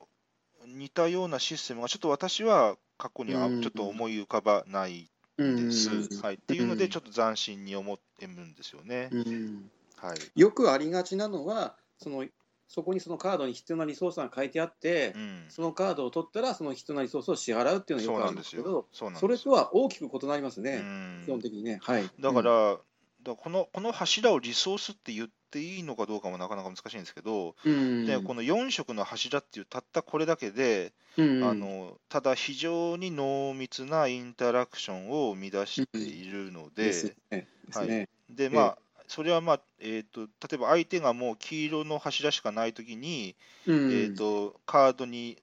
[0.66, 5.68] 似たようなシステムが、ちょっと私は過去にはうんちょっと思い浮かばないうん。
[5.68, 6.22] です。
[6.22, 9.08] はい、っていうので、うんちょっと斬新に思ってるんですよね。
[9.12, 9.70] うん。
[9.96, 12.24] はいよくありがちなのは、その、
[12.68, 18.86] そこにそのカードに必要なリソースが書いてあってう、ん、そのカードを取ったら、その必要なリソースを支払うっていうのがよくあるなんですすけど、。
[18.92, 21.78] それとは大きく異なりますうね、ん基本的にね。
[21.82, 22.10] はい。
[22.20, 22.82] だから、だか
[23.26, 37.48] らこのこの柱をリソースって言っていいのかどうかもなかなか難しいんですけど、うん、でこの4色の柱っていうたったこれだけで、うん、あのただ非常に濃密なインタラクションを生み出しているので、ですね。
[37.66, 38.08] ですね。
[38.28, 43.36] でまあ、それはまあ、えーと、例えば相手がもう黄色の柱しかないときに、
[43.66, 43.92] うん。
[43.92, 45.38] えー、と、カードに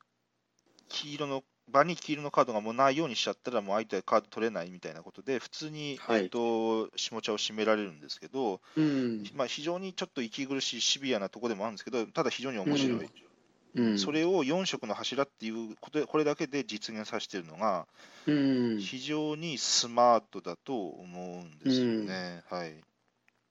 [0.89, 6.21] 黄色の場に黄色のカードがもうないようにしちゃったら、もう相手はカード取れないみたいなことで、普通に、はい。
[6.21, 9.23] えー、と下茶を締められるんですけど、うん。
[9.35, 13.09] まあ、非常にちょっと息苦しいシビアなところでもあるんですけど、ただ非常に面白い。
[13.73, 17.87] うん、それを4色の柱っていうことで、これだけで実現させてるのが、
[18.27, 22.43] うん、非常にスマートだと思うんですよね。
[22.49, 22.73] はい。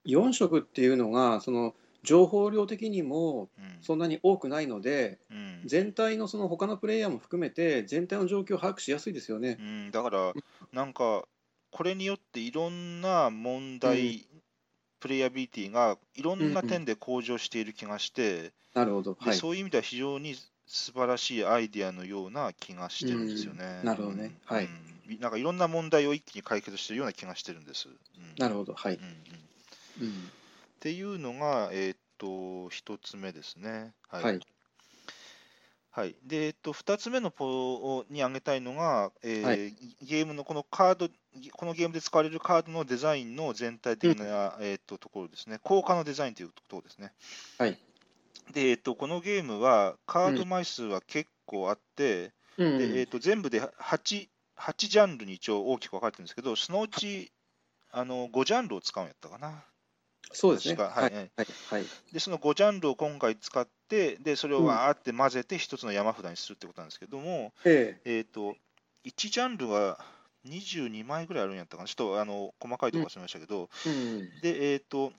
[0.05, 9.63] 4色っていうのが、その情報量的にもうんそんなに多くないので、うん全体のその他のプレイヤーも含めて、全体の状況を把握しやすいですよねう。
[9.63, 10.35] ん、だから、
[10.73, 11.27] なんか、
[11.71, 14.27] これによっていろんな問題、
[15.01, 19.15] プレイヤビリティがいろんな点で向上している気がして、なるほど。
[19.19, 19.27] はい。
[19.27, 20.35] でそういう意味では非常に
[20.67, 23.65] 素晴らしいアイディアのような気がしてるんですよね。
[23.81, 24.71] うんなるほどねはい
[25.09, 27.89] うんなんかいろんな問題を一気に解決しているような気がしてるんです。
[27.89, 27.97] うん
[28.39, 28.75] なるほど。
[28.75, 29.50] はいうん。
[30.01, 30.07] うん。
[30.07, 30.31] っうん
[30.81, 33.93] ていうのが、えーっと、一つ目ですね。
[34.09, 34.25] はい。
[34.25, 34.41] はい。
[35.93, 39.75] はい、で、えっと、2つ目のポに挙げたいのが、えーはい。
[40.03, 41.09] ゲームのこのカード、
[41.53, 47.13] このゲームで使われるカードのデザインの全体的な、えっとところですね、効果のデザインというところですね。
[47.59, 47.77] はい。
[48.53, 52.79] で、えっと、このゲームはカード枚数は結構あって、うん。
[52.79, 57.33] でえっと、全部で 8, 8ジャンルに一応大きく分かれてるんですけど、そのうち
[57.91, 59.65] あの5ジャンルを使うんやったかな。
[60.33, 60.77] そうですね。
[60.77, 61.31] はいはいはい。
[61.71, 61.85] はい。
[62.13, 68.55] で、その5ジャンルを今回使って、でそれをわーって混ぜて一つの山札にするってことなんですけども、ええっ、と、
[69.05, 70.05] 1ジャンルが
[70.45, 74.31] 22枚ぐらいあるんやったかな、ちょっとあの細かいところ忘れましたけど、えうん。
[74.41, 75.13] で、えっ、と、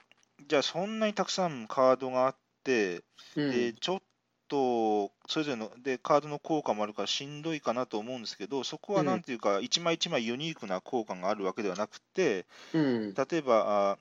[0.47, 3.03] じゃあそんなにたくさんカードがあって、
[3.35, 4.01] うんでちょっ
[4.47, 13.13] とそれぞれのでカードの効果もあるからしんどいかなと思うんですけど、そこはうんなんていうか、一枚一枚ユニークな効果があるわけではなくて、うん。
[13.15, 13.97] 例えば、あ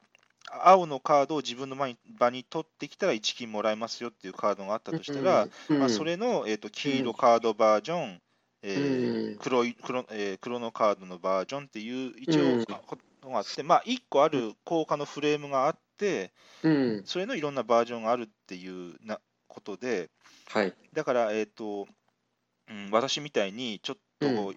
[0.49, 8.21] 青のカードを自分の場に場に取ってきたら1金もらえますよっていうカードがあったとしたら、うん、まあ、それの、えー、と黄色カードバージョン、
[8.63, 9.37] えーうん。
[9.37, 12.63] 黒い黒えー黒のカードのバージョンっていう一うん。
[12.63, 17.03] 応ことがあって、まあ、1個ある効果のフレームがあって、うん。
[17.05, 20.11] それのいろんなバージョンがあるっていうなことで、
[20.49, 20.75] はい。
[20.93, 21.87] だから、えーと
[22.69, 24.57] うん、私みたいにちょっと、うん。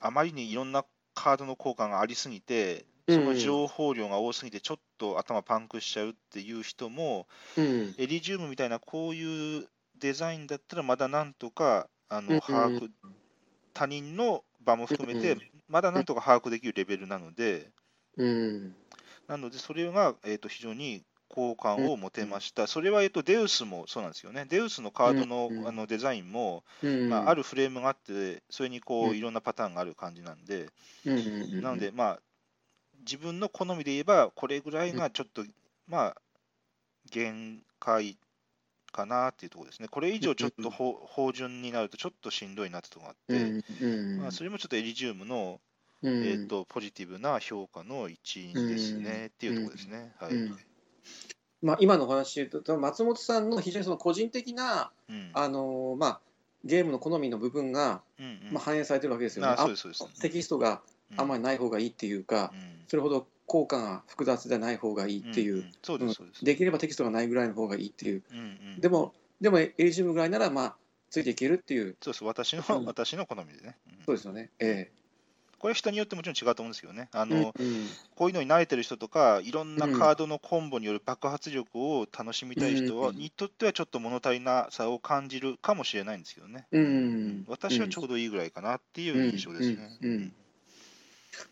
[0.00, 7.94] あまりにいろんなカードの効果がありすぎて、うんその情報量が多すぎて、ちょっと頭パンクしちゃうっていう人も、うん。
[7.98, 9.68] エリジウムみたいなこういう
[9.98, 12.88] デザインだったら、まだなんとかあうんの把握、
[13.72, 17.70] 他人の場も含めてうん、まだなんとか把握できるレベルなので、
[18.16, 18.74] うん。
[19.28, 22.66] なので、それが、えー、と非常に好感を持てました。
[22.66, 24.46] それは、えー、とデウスもそうなんですよね。
[24.48, 27.08] デウスのカードの,、うんあのデザインも、うん。
[27.08, 30.68] まあ、あるフレームがあって、それにこうんういろんなパターンがある感じなんで、
[31.06, 31.18] うん。
[31.18, 31.62] うん。
[31.62, 32.20] なので、まあ、
[33.00, 35.44] 自分の好みで言えば、これぐらいがちょっと、
[35.88, 36.16] まあ、
[37.10, 38.16] 限界
[38.92, 39.88] かなっていうところですね。
[39.88, 44.16] これ以上ちょっと法法順になると、ちょっとしんどいなってところがあって。
[44.20, 45.60] まあ、それもちょっとエリジウムの、
[46.02, 46.24] うん。
[46.24, 50.14] えー、とポジティブな評価の一因ですね、っていうところですね。
[50.18, 50.58] はいうん
[51.62, 56.20] まあ、今のお話で言うと、松本さんの非常にその個人的な、うんあのまあ、
[56.64, 59.56] ゲームの好みの部分が、うんうんまあ、反映されてるわけですよね。
[60.20, 60.80] テキストが
[61.16, 62.84] あんまり、りない方がいいっていうか、うん。
[62.88, 66.44] それほど効果が複雑でない方がいいっていう、です、そうです。
[66.44, 68.42] できればテキストがないぐらいの方がいいっていう、うんう
[68.76, 68.80] ん。
[68.80, 70.76] でも、でもエリジウムぐらいなら、まあ、
[71.10, 72.84] ついていけるっていう、そうです私の、うん。
[72.84, 73.76] 私の好みでね。
[73.88, 74.04] うん。
[74.06, 74.50] そうですよね。
[74.58, 74.90] え
[75.60, 77.10] これ人によってもちろん違うと思うんですけどね。
[77.12, 86.66] あえの、うんこういうのに慣れてる人とか、いろんなカードのコンボによる爆発力を楽しみたい人は、うんにとってはちょっと物足りなさを感じるかもしれないんですけどね。
[86.72, 87.44] うん。
[87.46, 89.98] 私はちょうどいいぐらいかなっていう印象ですね。
[90.00, 90.32] うんうんうん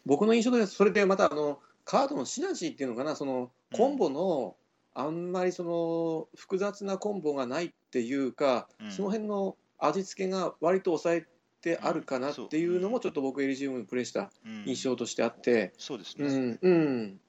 [0.06, 4.56] 僕の印象でそれでまたあのカードのシナジーっていうのかなそのコンボの
[4.98, 8.90] あんまりその複雑なコンボがないっていうか、うん。
[8.90, 11.26] その辺の味付けが割と抑え
[11.62, 14.64] てあるかなっていうのもちょっと僕エリジウムにプレイしたうん。
[14.66, 16.26] 印象としてあって、そうですね。
[16.26, 17.20] うんうん、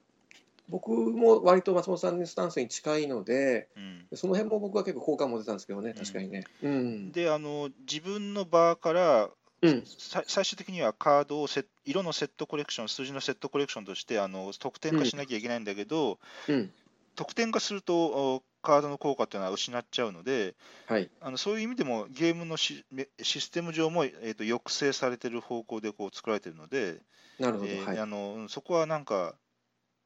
[0.67, 4.17] 僕も割と松本さんのスタンスに近いのでうん。
[4.17, 6.45] その辺も僕は結構好感持てたんですけどね確かにね。
[6.63, 7.11] うん。
[7.11, 9.29] であの、自分の場から
[9.61, 9.83] うん。
[9.85, 16.71] さ最終的にはカードをセ色のセットコレクション、数字のセットコレクションとしてあの得点化しなきゃいけないんだけど、うん。
[17.15, 20.55] 得点化するとおカードの効果っていうのは失っちゃうので、
[20.87, 21.09] はい。
[21.21, 22.83] あのそういう意味でもゲームのシ
[23.21, 26.97] ステム上も、えー、と抑制されてる方向でこう作られてるので、
[27.39, 27.99] なるほど、えーはい。
[27.99, 29.35] あのうんそこはなんか、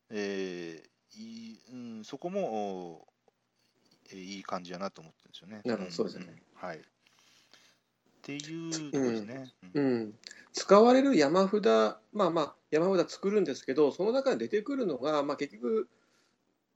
[0.10, 3.08] えーいいうん、そこもお
[4.12, 5.62] えーいい感じやなと思ってるんですよね。
[5.66, 5.92] なるほど。
[5.92, 6.34] そうですよね。
[6.34, 6.66] ん。
[6.66, 6.82] はい。
[8.24, 9.52] っていうところですね。
[9.74, 10.00] ううん。
[10.06, 10.14] ん、
[10.54, 11.66] 使われる山札、
[12.14, 15.90] まあまあ、山札作るんですけど、その中に出てくるのが、まあ、結局、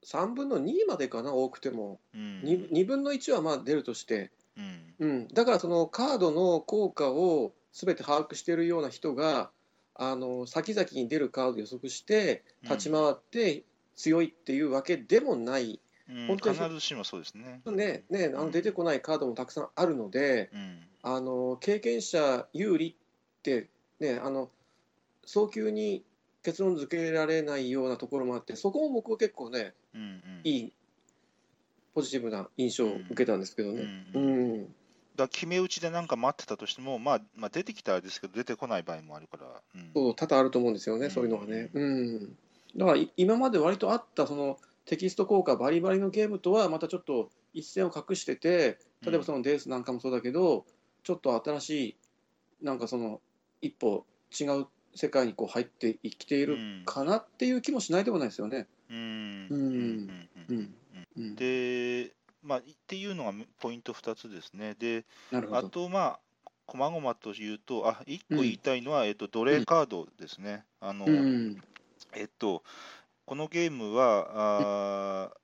[0.04, 2.42] 3分の2までかな、多くても、うん。
[2.44, 4.94] 2, 2分の1はまあ出るとして、うん。
[4.98, 9.50] うん、だからそのカードの効果をすべて把握しているような人が、
[9.94, 13.64] あの先々に出るカードを予測して、立ち回って
[13.96, 15.80] 強いっていうわけでもない、うん
[16.26, 17.60] 本当に必ずしもそうですね。
[17.66, 20.80] ねね、あの出てこないカードもたくさんあるので、うん。
[21.02, 23.68] あの経験者有利って、
[24.00, 24.50] ね、あの
[25.24, 26.02] 早急に
[26.42, 30.40] 結論付けられないようなところもあってそこも僕は結構ねうんうん。
[30.44, 30.72] いい
[31.94, 33.82] ポジティブな印象を受けたんですけどね。
[34.14, 34.74] ううんん。
[35.16, 39.46] だ決め打ちでなんか待ってたとしても、まあ、まあ出てきたらですけど、出てこない場合もあるから。
[39.74, 39.90] うん。
[39.94, 41.70] そう多々あると思うんですよね、そういうのがね。
[41.74, 42.36] うん、
[42.76, 50.64] だからい今まで割とあったそのテキスト効果バリバリのゲームとはまたちょっと一線を画してて例えばそのデースなんかもそうだけど、
[51.04, 51.96] ちょっと新しい
[52.62, 53.20] なんかその
[53.62, 54.04] 一歩
[54.38, 58.66] 違う世界にこう入ってきているかなっていう気もしないでもないですよね。
[58.90, 58.96] うん
[59.50, 59.70] うんうん
[60.48, 60.74] うんうん
[61.16, 64.74] うんで、まあ、っていうのがポイント2つですね。
[64.78, 65.04] で。
[65.52, 66.20] あと、まあ、
[66.66, 70.64] こまごまと言うと、あ1個言いたいのは、えっと、奴隷カードですね。
[70.80, 71.62] あのうん。
[72.14, 72.62] えっと、
[73.28, 75.36] このゲームはあー、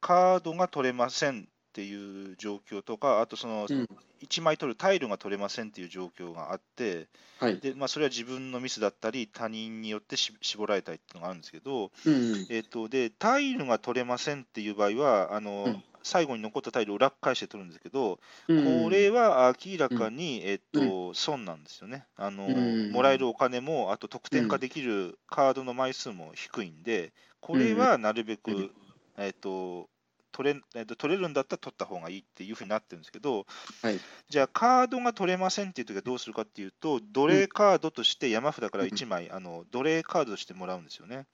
[0.00, 3.86] カードが取れませんっていう状況とか、あとそのうん。
[4.22, 7.58] 1枚取るタイルが取れませんっていう状況があって、はい。
[7.58, 12.46] でまあ、それは自分のミスだったり、他人によってし絞られたりっていうのがあるんですけど、うん。
[12.48, 18.84] えっとでタイルが取れませんっていう場合は、あのうん最後に残ったタイルを裏返して取るんですけど、うん。
[18.84, 22.06] これは明らかに、えっと損なんですよね。
[22.16, 22.92] あの、うん。
[22.92, 28.70] もらえるお金も、あと得点化できるカードの枚数も低いんで、これはなるべく、うん。
[29.18, 29.88] えっと
[30.32, 33.46] 取れえっと取れるんだったら取った方がいいっていうふうになってるんですけど、
[33.82, 34.00] はい。
[34.28, 41.26] じゃあ、カードが取れませんっていうときはどうするかっていうと、奴隷カードとして山札から1枚、あの奴隷カードとしてもらうんですよね。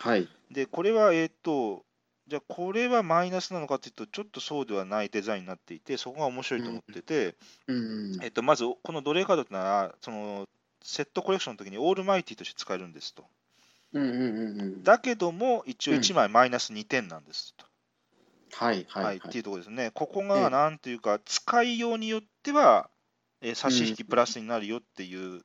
[0.00, 0.28] はい。
[0.50, 1.84] で、これは、えっ、と、
[2.30, 7.72] じゃあ、これはマイナスなのかっていうと、ちょっとそうではないデザインになっていて、そこが面白いと思ってて、う
[8.18, 8.22] ん。
[8.22, 10.48] えっと、まず、この奴隷カードってのは、その、
[10.82, 13.26] セットコレクションの時にオールマイティとして使えるんですと。
[13.92, 14.84] うんうんうんうん。
[14.84, 17.66] だけども、一応1枚マイナス2点なんですと。
[18.52, 19.18] はいはいは、はいい。
[19.18, 19.90] っていうところですね。
[19.92, 22.90] ここええがなんていうか、使いようによっては、
[23.42, 25.42] えー差し引きプラスになるよっていう、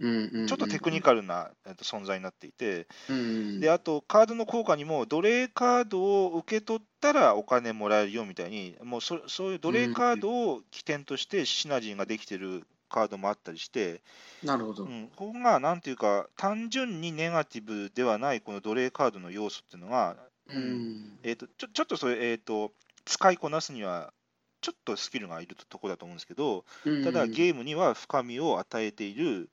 [0.00, 3.60] ちょっとテクニカルな、えっと存在になっていて、うん。
[3.60, 14.02] であと、カードの効果にも、奴隷カードを受け取ったらお金もらえるよみたいに、もうそそういう奴隷カードを起点としてシナジーができてるカードもあったりして、
[14.42, 14.88] なるほどう。
[14.88, 20.16] ん、ここがなんていうか、単純にネガティブではないこの奴隷カードの要素っていうのが、
[20.48, 21.18] うん。
[21.22, 22.72] えー、とちょちょっとそれ、えーと、
[23.04, 24.12] 使いこなすには、
[24.60, 26.64] ちょっとスキルがいるところだと思うんですけど、
[27.04, 29.48] ただゲームには深みを与えているム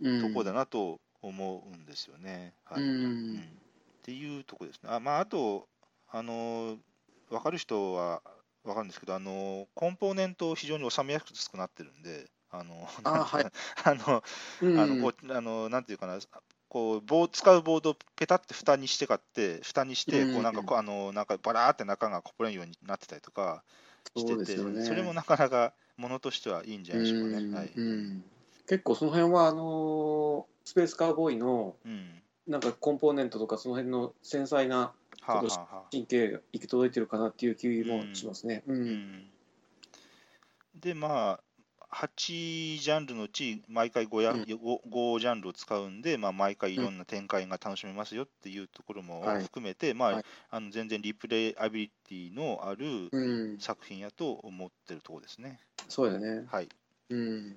[0.00, 2.54] ところだなと思うんですよね。
[2.64, 2.82] はい
[4.00, 4.88] っていうところですね。
[4.90, 5.68] あ,、まあ、あと、
[6.10, 6.78] あの
[7.28, 8.22] 分かる人は
[8.64, 13.44] 分かるんですけど、あのコンポーネントを非常に収めやすくなってるんで、あのあはい
[13.84, 14.24] あの
[14.62, 16.18] うんあのこうあのなんていうかな、
[16.68, 23.62] こう棒使うボードをペタって蓋にして買って、蓋にして、うんこうなんかこうあのなんかバラーって中がこぼれるようになってたりとか
[24.16, 24.84] してて、すよね。
[24.84, 27.44] それもなかなかものとしてはいいんじゃないでしょうかね。
[27.44, 28.24] うんはいうん
[28.70, 34.92] 結構その辺はあのスペースカーボーイのうんなんかコンポーネントとかその辺の繊細な
[35.92, 38.62] 神経が行き届いてるかなっていう気もしますね。
[38.66, 39.30] ううんん
[40.74, 41.40] で、ま
[41.90, 55.60] あ、8ジャンルのうち、毎回 5, や、うん 5, ジャンルを使うんで、まあ、毎回いろんな展開が楽しめますよっていうところもはい含めて、まあはいあの全然リプレイアビリティのあるうん、作品やと思ってるところですね。
[55.88, 56.46] そうだね。
[56.50, 56.68] はい。
[57.10, 57.56] うん。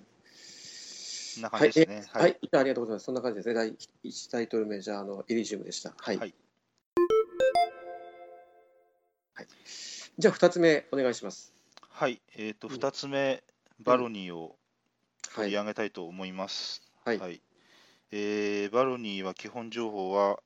[1.42, 2.22] な感はい、えじですね。
[2.22, 3.06] はい、じゃあありがとうございます。
[3.06, 3.54] そんな感じですね。
[3.54, 5.94] 第1タイトル目、じゃあ、あの、エリジウムでした。
[5.98, 6.18] はい。
[6.18, 6.34] はい
[9.36, 9.48] はい
[10.20, 11.54] じゃあ、2つ目、お願いします。
[11.90, 12.22] はい。
[12.36, 13.44] えっ、と、うん2つ目、
[13.80, 14.56] バロニーを
[15.30, 15.46] はい。
[15.46, 16.84] 取り上げたいと思います。
[17.04, 17.42] はい
[18.12, 20.40] えーバロニーは基本情報は、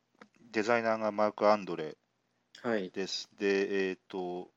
[0.52, 1.98] デザイナーがマーク・アンドレ
[2.64, 2.90] はい。
[2.92, 3.30] です。
[3.38, 4.50] で、えっ、と、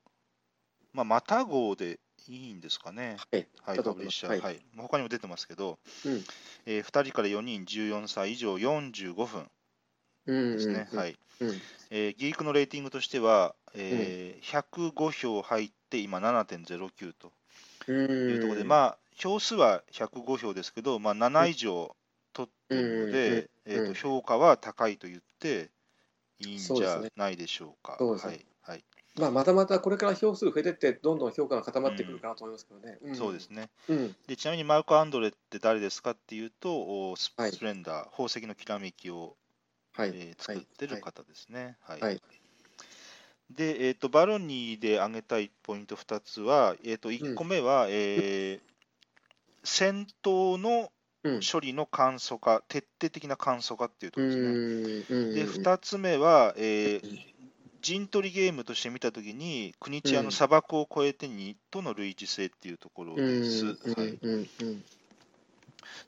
[0.93, 3.17] まあ、また号でいいんですかね。
[3.33, 3.49] はい。
[3.63, 6.25] はい、パブリッシャー、思いははい他にも出てますけど、うん
[6.67, 9.51] えー2人から4人、14歳以上、45分
[10.27, 10.53] うん。
[10.53, 10.89] ですね。
[10.93, 11.63] うんはいうん。
[11.91, 17.33] えーギークのレーティングとしては、えー105票入って、今7.09と
[17.87, 18.31] うん。
[18.31, 21.97] いうところで、まあ、票数は105票ですけど、まあ、7以上
[22.33, 25.71] 取っているので、えーとうん評価は高いと言って
[26.41, 27.97] いいんじゃないでしょうか。
[27.99, 28.47] そうですねはいはい
[29.21, 32.99] まあ、またまたこれから票数増えてって、どんどん評価が固まってくるかなと思いますけどね。
[33.13, 33.69] んそうですね。
[33.89, 34.17] うん。
[34.27, 39.37] でちなみにマーク・アンドレって誰ですかっていうと、おスプレンダー、宝石のきらめきを、
[39.93, 40.13] はい。
[40.15, 41.77] えー作ってる方ですね。
[41.81, 42.23] はいはい
[43.51, 48.71] で、えーと、バロニーで挙げたいポイント2つは、えー、と1個目は、えー
[49.63, 50.91] 戦闘の
[51.23, 51.41] うん。
[51.41, 55.19] 処理の簡素化、徹底的な簡素化っていうところですね。
[55.21, 55.35] うん。
[55.35, 57.31] で、2つ目は、えー
[57.81, 63.41] 陣取りゲームとして見たときに、国千谷の砂漠を越えてにとの類似性っていうところうん。
[63.43, 63.65] です。
[63.67, 63.75] うん。
[63.95, 64.19] はい。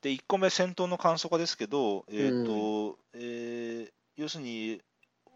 [0.03, 4.81] で、1個目、戦闘の簡素化ですけど、えーとえー要するに、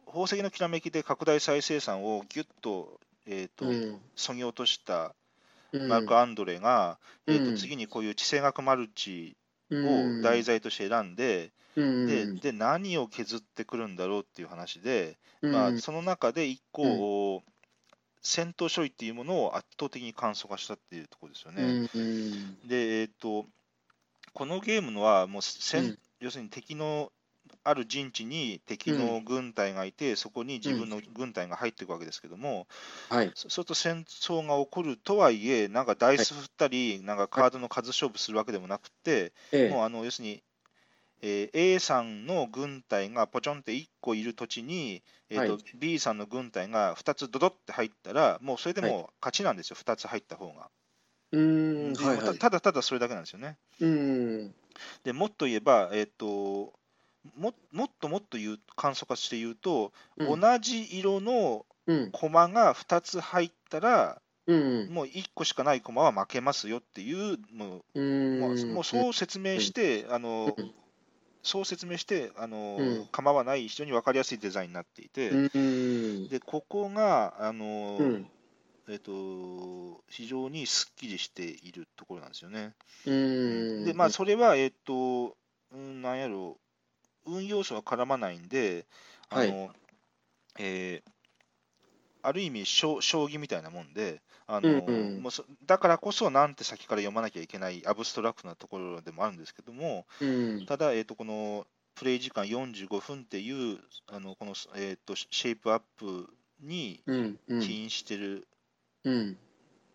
[0.06, 4.00] 宝石のきらめきで拡大再生産をぎゅっと,、えーとうん。
[4.14, 5.14] そぎ落とした
[5.72, 9.34] うんマーク・アンドレが、えー、うんと次にこういう地政学マルチ
[9.70, 17.42] うんを題材として選んで、うんでで何を削ってくるんだろうっていう話で、うんまあ、その中で一個、
[18.22, 21.88] 戦闘処理っていうものを圧倒的に簡素化したっていうところですよね。
[21.94, 23.46] うんで、えっと
[24.32, 25.98] このゲームのはもう戦、うん。
[26.20, 27.10] 要するに敵の
[27.64, 32.66] ある陣地に敵の軍隊がいて、そこに自分の軍隊が入っていくわけですけども、
[33.08, 33.32] はい。
[33.34, 39.70] そそうすると戦争が起こるとはいえ、なんかダイス振ったり、なんかカードの数勝負するわけでもなくて、ええ。
[39.70, 40.42] もうあの要するに、
[41.22, 50.70] えー A さんの軍隊がポチョンって1個いる土地に、えーとはい B さんの軍隊が2つドドって入ったら、もうそれでもう勝ちなんですよ、2つ入った方が。
[51.32, 51.40] うー
[51.90, 52.26] ん、ではいはい。
[52.26, 53.56] たただただそれだけなんですよね。
[53.80, 54.54] うーん。
[55.04, 56.72] でもっと言えば、えっと
[57.34, 62.10] ももっともっと言う簡素化して言うと、うん同じ色のうん。
[62.12, 64.88] 駒が2つ入ったら、うん。
[64.90, 67.38] もう1個しかない駒は負けますよっていう。
[67.52, 68.00] もう
[68.66, 70.74] もうそう説明して、あのうん
[71.46, 76.28] そう説明してあの、うん構わない、非常に分かりやすいデザインになっていて、うーん。
[76.28, 78.26] でここがあの、うん。
[78.88, 82.74] えっと非常にすっきりしているところなんですよね。
[83.06, 83.84] うーん。
[83.84, 85.36] で、まあ、それは、えっと、
[85.72, 86.58] うん、なんやろ
[87.26, 88.86] う、運要素が絡まないんで、
[89.30, 89.70] あの、
[90.58, 91.15] えー
[92.26, 100.66] ある意味将、将棋みたいなもんで、あのうんうんもうそだからこそ、なんて先から読まなきゃいけないアブストラクトなところでもあるんですけども、うん。
[100.66, 106.28] ただ、えっとこのプレイ時間45分っていう、あのこの、えっとシェイプアップ
[106.60, 107.00] に。
[107.60, 108.48] 起因してる
[109.04, 109.36] うん。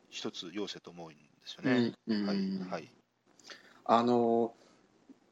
[0.09, 1.15] 一つ要素だと思うんで
[1.45, 1.79] すようね。
[1.79, 1.95] ん。
[2.07, 2.89] うんはい、はい。
[3.85, 4.53] あの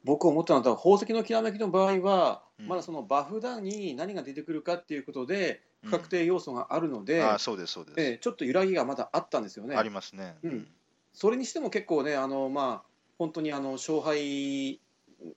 [0.04, 8.00] 僕思ったのは宝石のきらめきの場合は、うんまだそのバフダに何が出てくるかっていうことで確定要素があるので、あそうです、そうです。
[8.00, 9.90] ええちょっと揺らぎがまだあったんですよねあり。
[9.90, 10.36] ますね。
[10.42, 10.68] うん
[11.12, 14.80] それにしても結構ねあのまあ本当にあの勝敗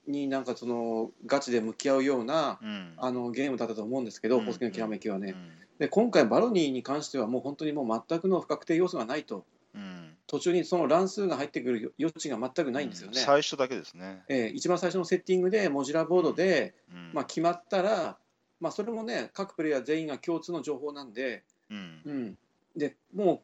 [0.06, 5.32] になんかそのガチで向き合うようなうんあのゲームだったと思うんですけど、うん宝石のきらめきはね。
[5.32, 13.18] うんで今回バロニーに関してはもう本当にもう全くの不確定要素がないとうん途中にその乱数が入ってくる余地が全くないんですよね。
[13.18, 14.22] 最初だけですね。
[14.28, 18.16] えー一番最初のセッティングでモジュラボードで、うんまあ、決まったら、
[18.60, 22.00] まあ、それもね各プレイヤー全員が共通の情報なんで,、うん。
[22.04, 22.38] うん、
[22.76, 23.40] でもう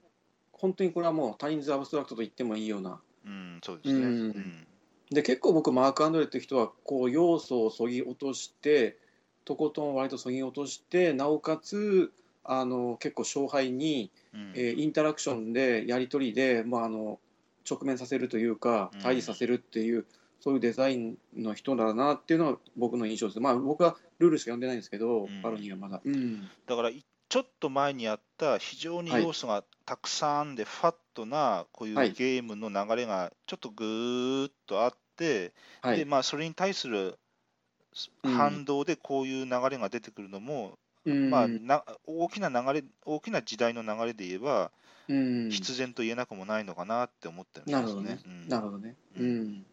[0.53, 3.01] 本当にこれはもうタイニーズ・アブストラクトと言ってもいいような。
[3.25, 4.67] うん、そうですね。
[5.11, 8.97] で結構僕マーク・アンドレっていう人はこう要素をそぎ落として
[9.45, 12.13] とことん割とそぎ落としてなおかつ
[12.45, 14.53] あの結構勝敗に、うん。
[14.55, 17.19] えーインタラクションでやり取りで、まあ、あの
[17.69, 19.01] 直面させるというかうん。
[19.01, 20.07] 対峙させるっていう、
[20.41, 23.41] そういうデザインの人だなっていうのが僕の印象です。
[23.41, 26.01] まあ僕はルールしか読んでないんですけど、んバロニーはまだ。
[26.05, 37.18] うんだからいちょっと前にやった非常に要素がたくさんで、ファットなこういうはいゲームの流れがちょっとぐーっとあって、はいでまあ、それに対する
[38.24, 44.72] うん反動でこういう流れが出てくるのも、うんまあ、な大きな流れ、大きな時代の流れで言えば、
[45.09, 48.20] うん必然と言えなくもないのかなって思ってるんですねなるほどね。。
[48.24, 48.97] うんなるほどね。
[49.16, 49.66] ううんん。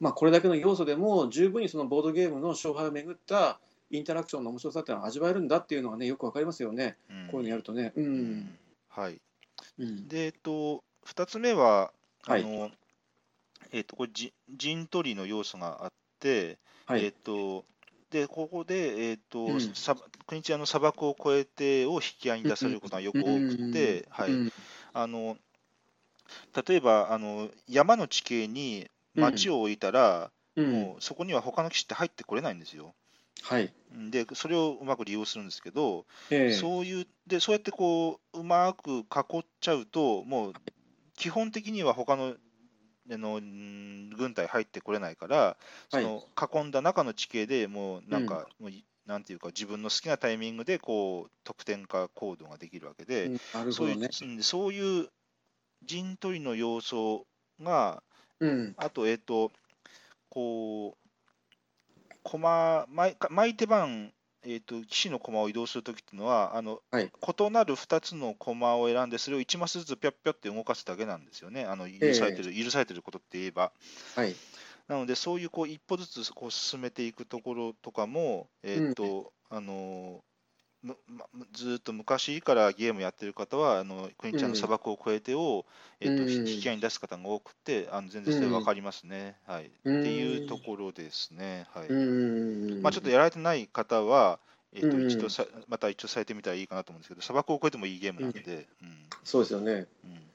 [0.00, 3.58] まあこれだけの要素でも十分にそのボードゲームの勝敗をめぐった
[3.90, 6.96] インタラクションの面白さっていうのは味わえるんだっていうのがねよくわかりますよね。
[7.10, 7.92] うんこういうのやるとね。
[7.96, 8.00] う。
[8.00, 9.20] うんんはい。
[9.78, 10.08] うん。
[10.08, 11.92] で、えっと、2つ目は、
[12.26, 12.70] あはいの、
[13.72, 17.04] えっと、これ、じ陣取りの要素があって、はい。
[17.04, 17.64] えっと、
[18.10, 24.32] で、ここで、えっと、うんさ国地屋の砂漠を越えてを引き合いに出されることがよく多くて、はい。
[24.32, 24.52] うん
[24.92, 25.36] あの、
[26.66, 30.90] 例えば、あの、山の地形に町を置いたら、うん。
[30.90, 32.94] もうそこには他の騎士って入ってこれないんですよ。
[33.42, 33.74] はい。
[34.10, 36.70] で、それをうまく利用するんですけど、ええ。
[36.70, 39.04] そういう、で、そうやってこう、うまく囲っ
[39.60, 40.52] ちゃうと、もう、
[41.16, 42.36] 基本的には他の、
[43.10, 45.58] あのん軍隊入ってこれないから、
[45.88, 46.24] その
[46.62, 53.38] 囲んだ中の地形でもう、なんか、もういなんていうか、自分の好きなタイミングで、こう、得点化行動ができるわけで、うん。
[53.52, 55.08] なるそういうそういう
[55.82, 57.26] 陣取りの要素
[57.60, 58.02] が、
[58.40, 58.74] うん。
[58.76, 59.52] あと、えっ、と、
[60.28, 61.06] こう、
[62.22, 64.12] 駒、毎か毎手番、
[64.42, 73.72] えー、と騎士の駒を移動するときっていうのは、あのはい異なる2つの駒を選んで、それを1マスずつぴょっぴょって動かすだけなんですよね、あの許されてる、許されてることって言えば。
[74.14, 74.34] はい。
[74.88, 80.24] なので、そういうこう一歩ずつこう進めていくところとかも、えーとあの
[80.86, 85.66] むまずーっと昔からゲームやってる方は、あの国ちゃんの砂漠を越えてを、
[86.00, 86.30] えーとうん。
[86.30, 89.36] 引き合いに出す方が多くて、あの全然それ分かりますね。
[89.46, 90.00] はい、うん。
[90.00, 91.66] っていうところですね。
[91.74, 91.88] はい。
[91.88, 92.82] うん。
[92.82, 94.38] まあ、ちょっとやられてない方は、
[94.72, 99.06] えーとうん一度さまた一応されてみたらいいかなと思うんですけど、砂漠を越えてもいいゲームなんで、うん。
[99.24, 99.86] そうですよね。
[100.04, 100.32] うん。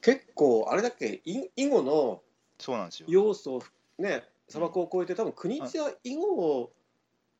[0.00, 2.22] 結構、あれだっけ、い囲碁の
[2.58, 3.06] そうなんですよ。
[3.10, 3.62] 要素を
[3.98, 6.70] ね、砂漠を越えて、多分国津や囲碁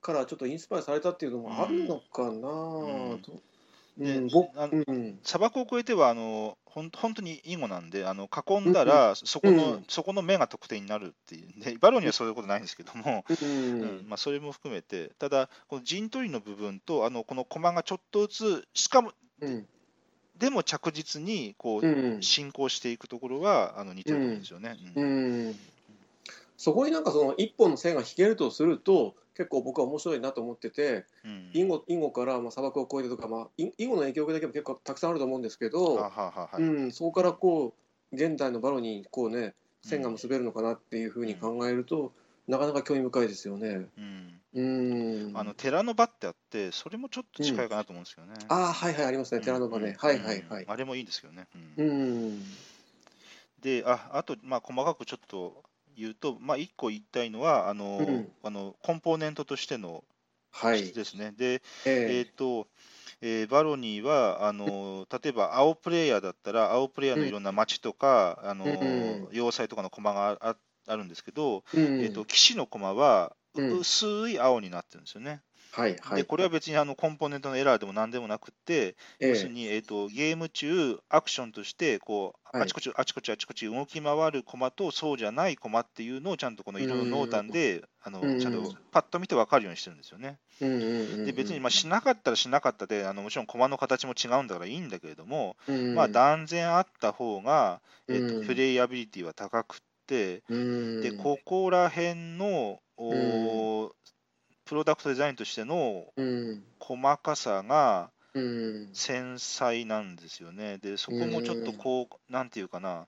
[0.03, 2.28] からちょっとインスパイアされたっていうのもあるのかな。
[2.28, 3.20] うん。
[3.22, 3.40] と。
[5.22, 9.84] 砂漠を越えてはあのほん本当に囲碁なんであの囲んだらそこの、うん。
[9.88, 13.80] そこの目が得点になるっていうでバロにはそういうことないんですけども、ううん。
[14.00, 15.12] ん、まあ、それも含めて。
[15.18, 19.66] ただこの陣取りの部分とあのこの駒がちょっとずつしかもうん、
[20.38, 24.76] でも着実にこう、うん、進行していくところはあの似てると思うんですよね。
[24.94, 25.50] ううん。
[25.50, 25.55] ん、
[26.57, 31.50] そこになんかその一本の線が引けるとすると結構僕は面白いなと思っててうん。
[31.52, 36.48] インゴインゴからまあ砂漠を越えてとか、まあ、インゴの影響だけも結構たくさんあると思うんですけはど、ははは。
[36.58, 37.74] いうん、そこからこ
[38.12, 42.12] う現代のバロにこうね線が結べるのかなっていうふうに考えると、
[42.48, 43.86] なかなか興味深いですよね。
[43.98, 44.40] うん。
[44.54, 48.34] うん、あの寺の場ってあって、それもちょっと近いかなと思うんですけどね。
[48.48, 50.64] あーはいはいありますね寺の場ね、はいはいはい。
[50.64, 50.70] うん。
[50.70, 51.46] あれもいいんですけどね。
[51.78, 52.42] ううんん。
[53.60, 55.62] で、ああと、まあ、細かくちょっと
[55.97, 58.28] 言うと、まあ、一個言いたいのは、あの、うん。
[58.43, 60.05] あのコンポーネントとしての
[60.51, 60.86] はい。
[60.86, 61.32] 質ですね。
[61.36, 62.22] で、ええ。
[62.22, 62.68] っ、と、
[63.22, 70.57] えーバロニーはあの例えば青プレイヤーだったら青プレイヤーのいろんな街とか、あのうん要塞とかの駒があ
[70.88, 73.78] あるんですけど、えー、と騎士の駒はうん。
[73.78, 75.40] 薄い青になってるんですよね。
[75.72, 76.16] はいはい。
[76.18, 82.64] でこれは別にあのコンポーネントのエラーでも何でもなくて、え要するに、えー、とゲーム中、アクションとしてこう、はい。
[82.64, 90.38] あちこちあちこちあちこち動き回る駒とそうじゃない駒っていうのをちゃんとこの色の濃淡で、あのうんちゃんとパッと見て分かるようにしてるんですよね。
[90.60, 98.46] で別にまあしなかったらしなかったで、あのもちろん駒の形も違うんだからいいんだけれども、うんまあ、断然あった方が、えーとうん。
[98.46, 101.00] プレイアビリティは高くって、うん。
[101.00, 103.90] でここら辺の、おー
[104.72, 110.78] プロダクトデザインとしてのうん細かさがうん繊細なんですよね。
[110.78, 113.06] で、そこもちょっとこう、なんていうかな、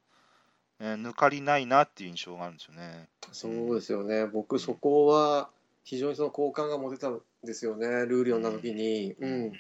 [0.78, 3.08] えー抜かりないなっていう印象があるんですよね。
[3.32, 4.26] そうですよね。
[4.26, 5.48] 僕そこは
[5.84, 7.86] 非常にその好感が持てたんですよね。
[7.86, 9.52] ルール読んだ時に、うん。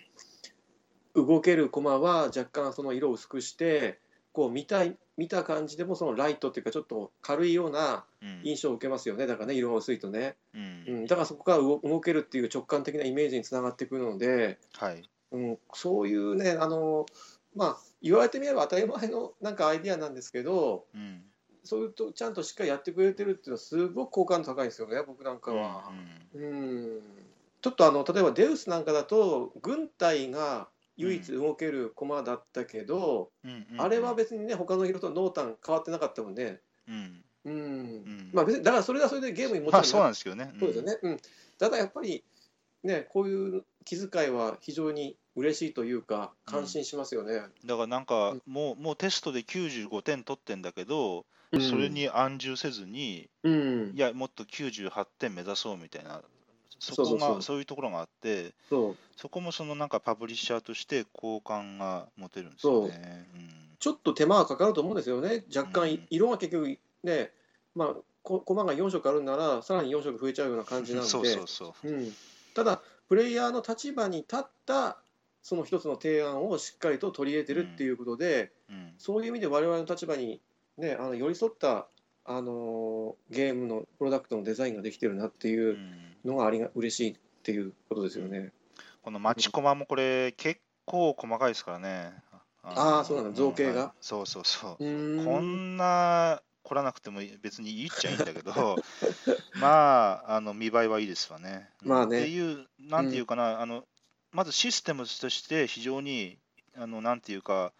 [1.14, 3.98] 動ける駒は若干その色を薄くして
[4.32, 8.40] こう見たい見た感じでもそのライトっていうかちょっと軽いようなうん。
[8.42, 9.26] 印象を受けますよね。
[9.26, 11.02] だからね色が薄いとね、ううん。
[11.02, 15.02] ん、だからそこから動動けるっていう直感的なイメージにつながってくるので、はい。
[15.32, 17.06] うん、そういうねあの
[17.54, 21.22] まあ言われてみれば当たり前のなんかアイディアなんですけどうん。
[21.64, 25.90] そういうとちゃんとしっかりやってくれてるっていうのはすごく好感度高いんですよね僕なんかは。
[26.34, 27.00] うん。
[27.62, 33.30] ちょっとあの例えばデウスなんかだと軍隊が唯一動ける駒だったけど、
[33.78, 36.60] あれは別にね他の色と濃淡変わってなかったもんね。
[36.88, 40.52] うんうんうんまあ別にだからそれはそれでゲームにもちろんまあそうなんですけどね。
[40.58, 40.98] そうですよね。
[41.02, 41.18] うん。
[41.58, 42.24] ただやっぱり
[42.82, 47.42] ねこういう気遣いは非常に嬉しいというか感心しますよね。
[47.64, 51.24] だからなんかうんもうもうテストで95点取ってんだけど、うん
[51.60, 53.98] それに安住せずに、うんい。
[53.98, 56.20] や、もっと98点目指そうみたいな、
[56.78, 63.26] そこそうそうそうがそういうところがあって、そうそこもそのなんかパブリッシャーとして好感が持てるんですよね。
[63.78, 65.44] ちょっと手間がかかると思うんですよね。
[65.54, 67.30] 若干いうん色が結局ね
[67.74, 71.10] まあこ駒が4色あるならさらに4色増えちゃうような感じう、なんんで。
[71.10, 71.88] そうそうそう。
[71.88, 72.12] うん、
[72.54, 74.98] ただプレイヤーの立場に立った
[75.42, 80.40] その一つの提案をしっかりと取り入れてるっていうことで、うんそういう意味で我々の立場に、
[80.78, 81.86] ね、あの寄り添った、
[82.24, 88.52] あのーゲームのプロダクトのデザインができてるなっていううんのがありが嬉しいっていうことですよね。
[89.02, 92.14] この町コマもこれ結構細かいですからね。
[92.62, 93.84] あーそうなの造形が？
[93.84, 94.76] うんそうそうそう。
[94.78, 94.84] こ
[95.40, 98.76] んな来らなくても別にいいっちゃいいんだけど、
[99.60, 101.68] まあ、あの見栄えはいいですわね。
[101.82, 103.84] まあねっていう、なんていうかな、あの
[104.32, 106.38] まずシステムとして非常に、
[106.74, 107.74] あのなんていうか、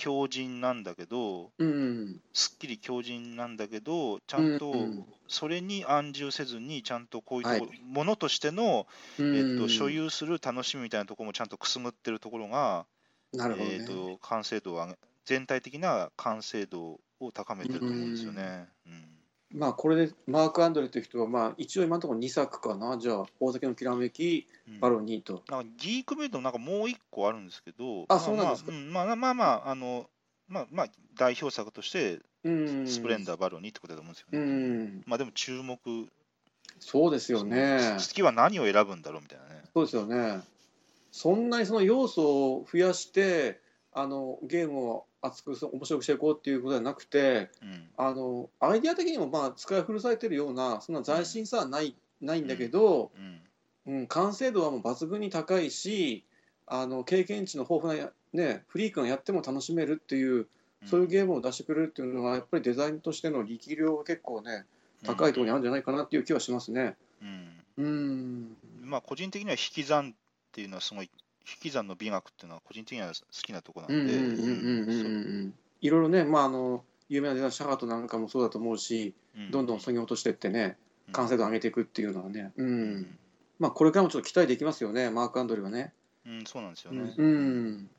[0.00, 2.20] 強靭なんだけど、うん。
[2.32, 7.80] すっきり強靭なんだけど、ちゃんとうんそれに安住せずに、ちゃんとこういうところ、はい。
[7.84, 8.86] ものとしての、
[9.18, 9.36] うん。
[9.36, 12.86] えっと、所有する楽しみみたいなところもちゃんとくすぐってるところが、
[13.34, 13.76] なるほどね。
[13.76, 18.68] えー、と完成度を上げ全体的な完成度を高めてると思うんですよね。
[18.86, 19.19] うん
[19.52, 25.42] まあこれでマーク・アンドレという人は、まあ、一応今のところ2作かなじゃあ大崎のきらめきうんバロニーと。
[25.48, 30.08] なんかギークメイドなんかもう一個あるんですけど、あまそうなんですかまあうんまあまあまあ、あの
[30.48, 30.86] まあまあ、
[31.16, 34.84] 代表作として、うんスプレンダー、バロニーってことだと思うんですようね。
[34.86, 35.78] んまあでも注目、
[36.78, 37.96] そうですよね。
[37.98, 39.62] 月は何を選ぶんだろうみたいなね。
[39.74, 40.40] そうですよね。
[41.12, 43.60] そんなにその要素を増やして
[43.92, 47.88] あのゲームを熱く面白くしていこうっていうことではなくてうん。
[47.96, 53.40] あのアイディア的にもまあ使い古されてるようなそんな斬新さはないないんだけど、うん。
[53.86, 56.24] うん、完成度はもう抜群に高いし
[56.66, 60.46] あの経験値の豊富なや、ね、フリークがやっても楽しめるっていう
[60.86, 64.64] そういうゲームを出してくれるっていうのがやっぱりデザインとしての力量が結構ね
[65.04, 66.94] 高いところにあるんじゃないかなっていう気はしますね。
[67.22, 67.60] うん。
[67.78, 68.56] うん。
[68.82, 70.20] まあ個人的には引き算っ
[70.52, 71.10] ていうのはすごい
[71.50, 80.76] 引き算の美学っていうのは個人的には好きなとこなうんんで、いろいろね、まあ、あの有名なデザインシャガートなんかもそうだと思うし、そうどんどん削ぎ落としていってね、
[81.12, 82.94] 完成度上げていくっていうのはね、ううん。
[83.00, 83.18] ん、
[83.58, 85.92] まあ、これからもちょっと期待できますよね、マーク・アンドリーはね。
[86.26, 87.14] うん、そうなんですよね。
[87.16, 87.90] うん、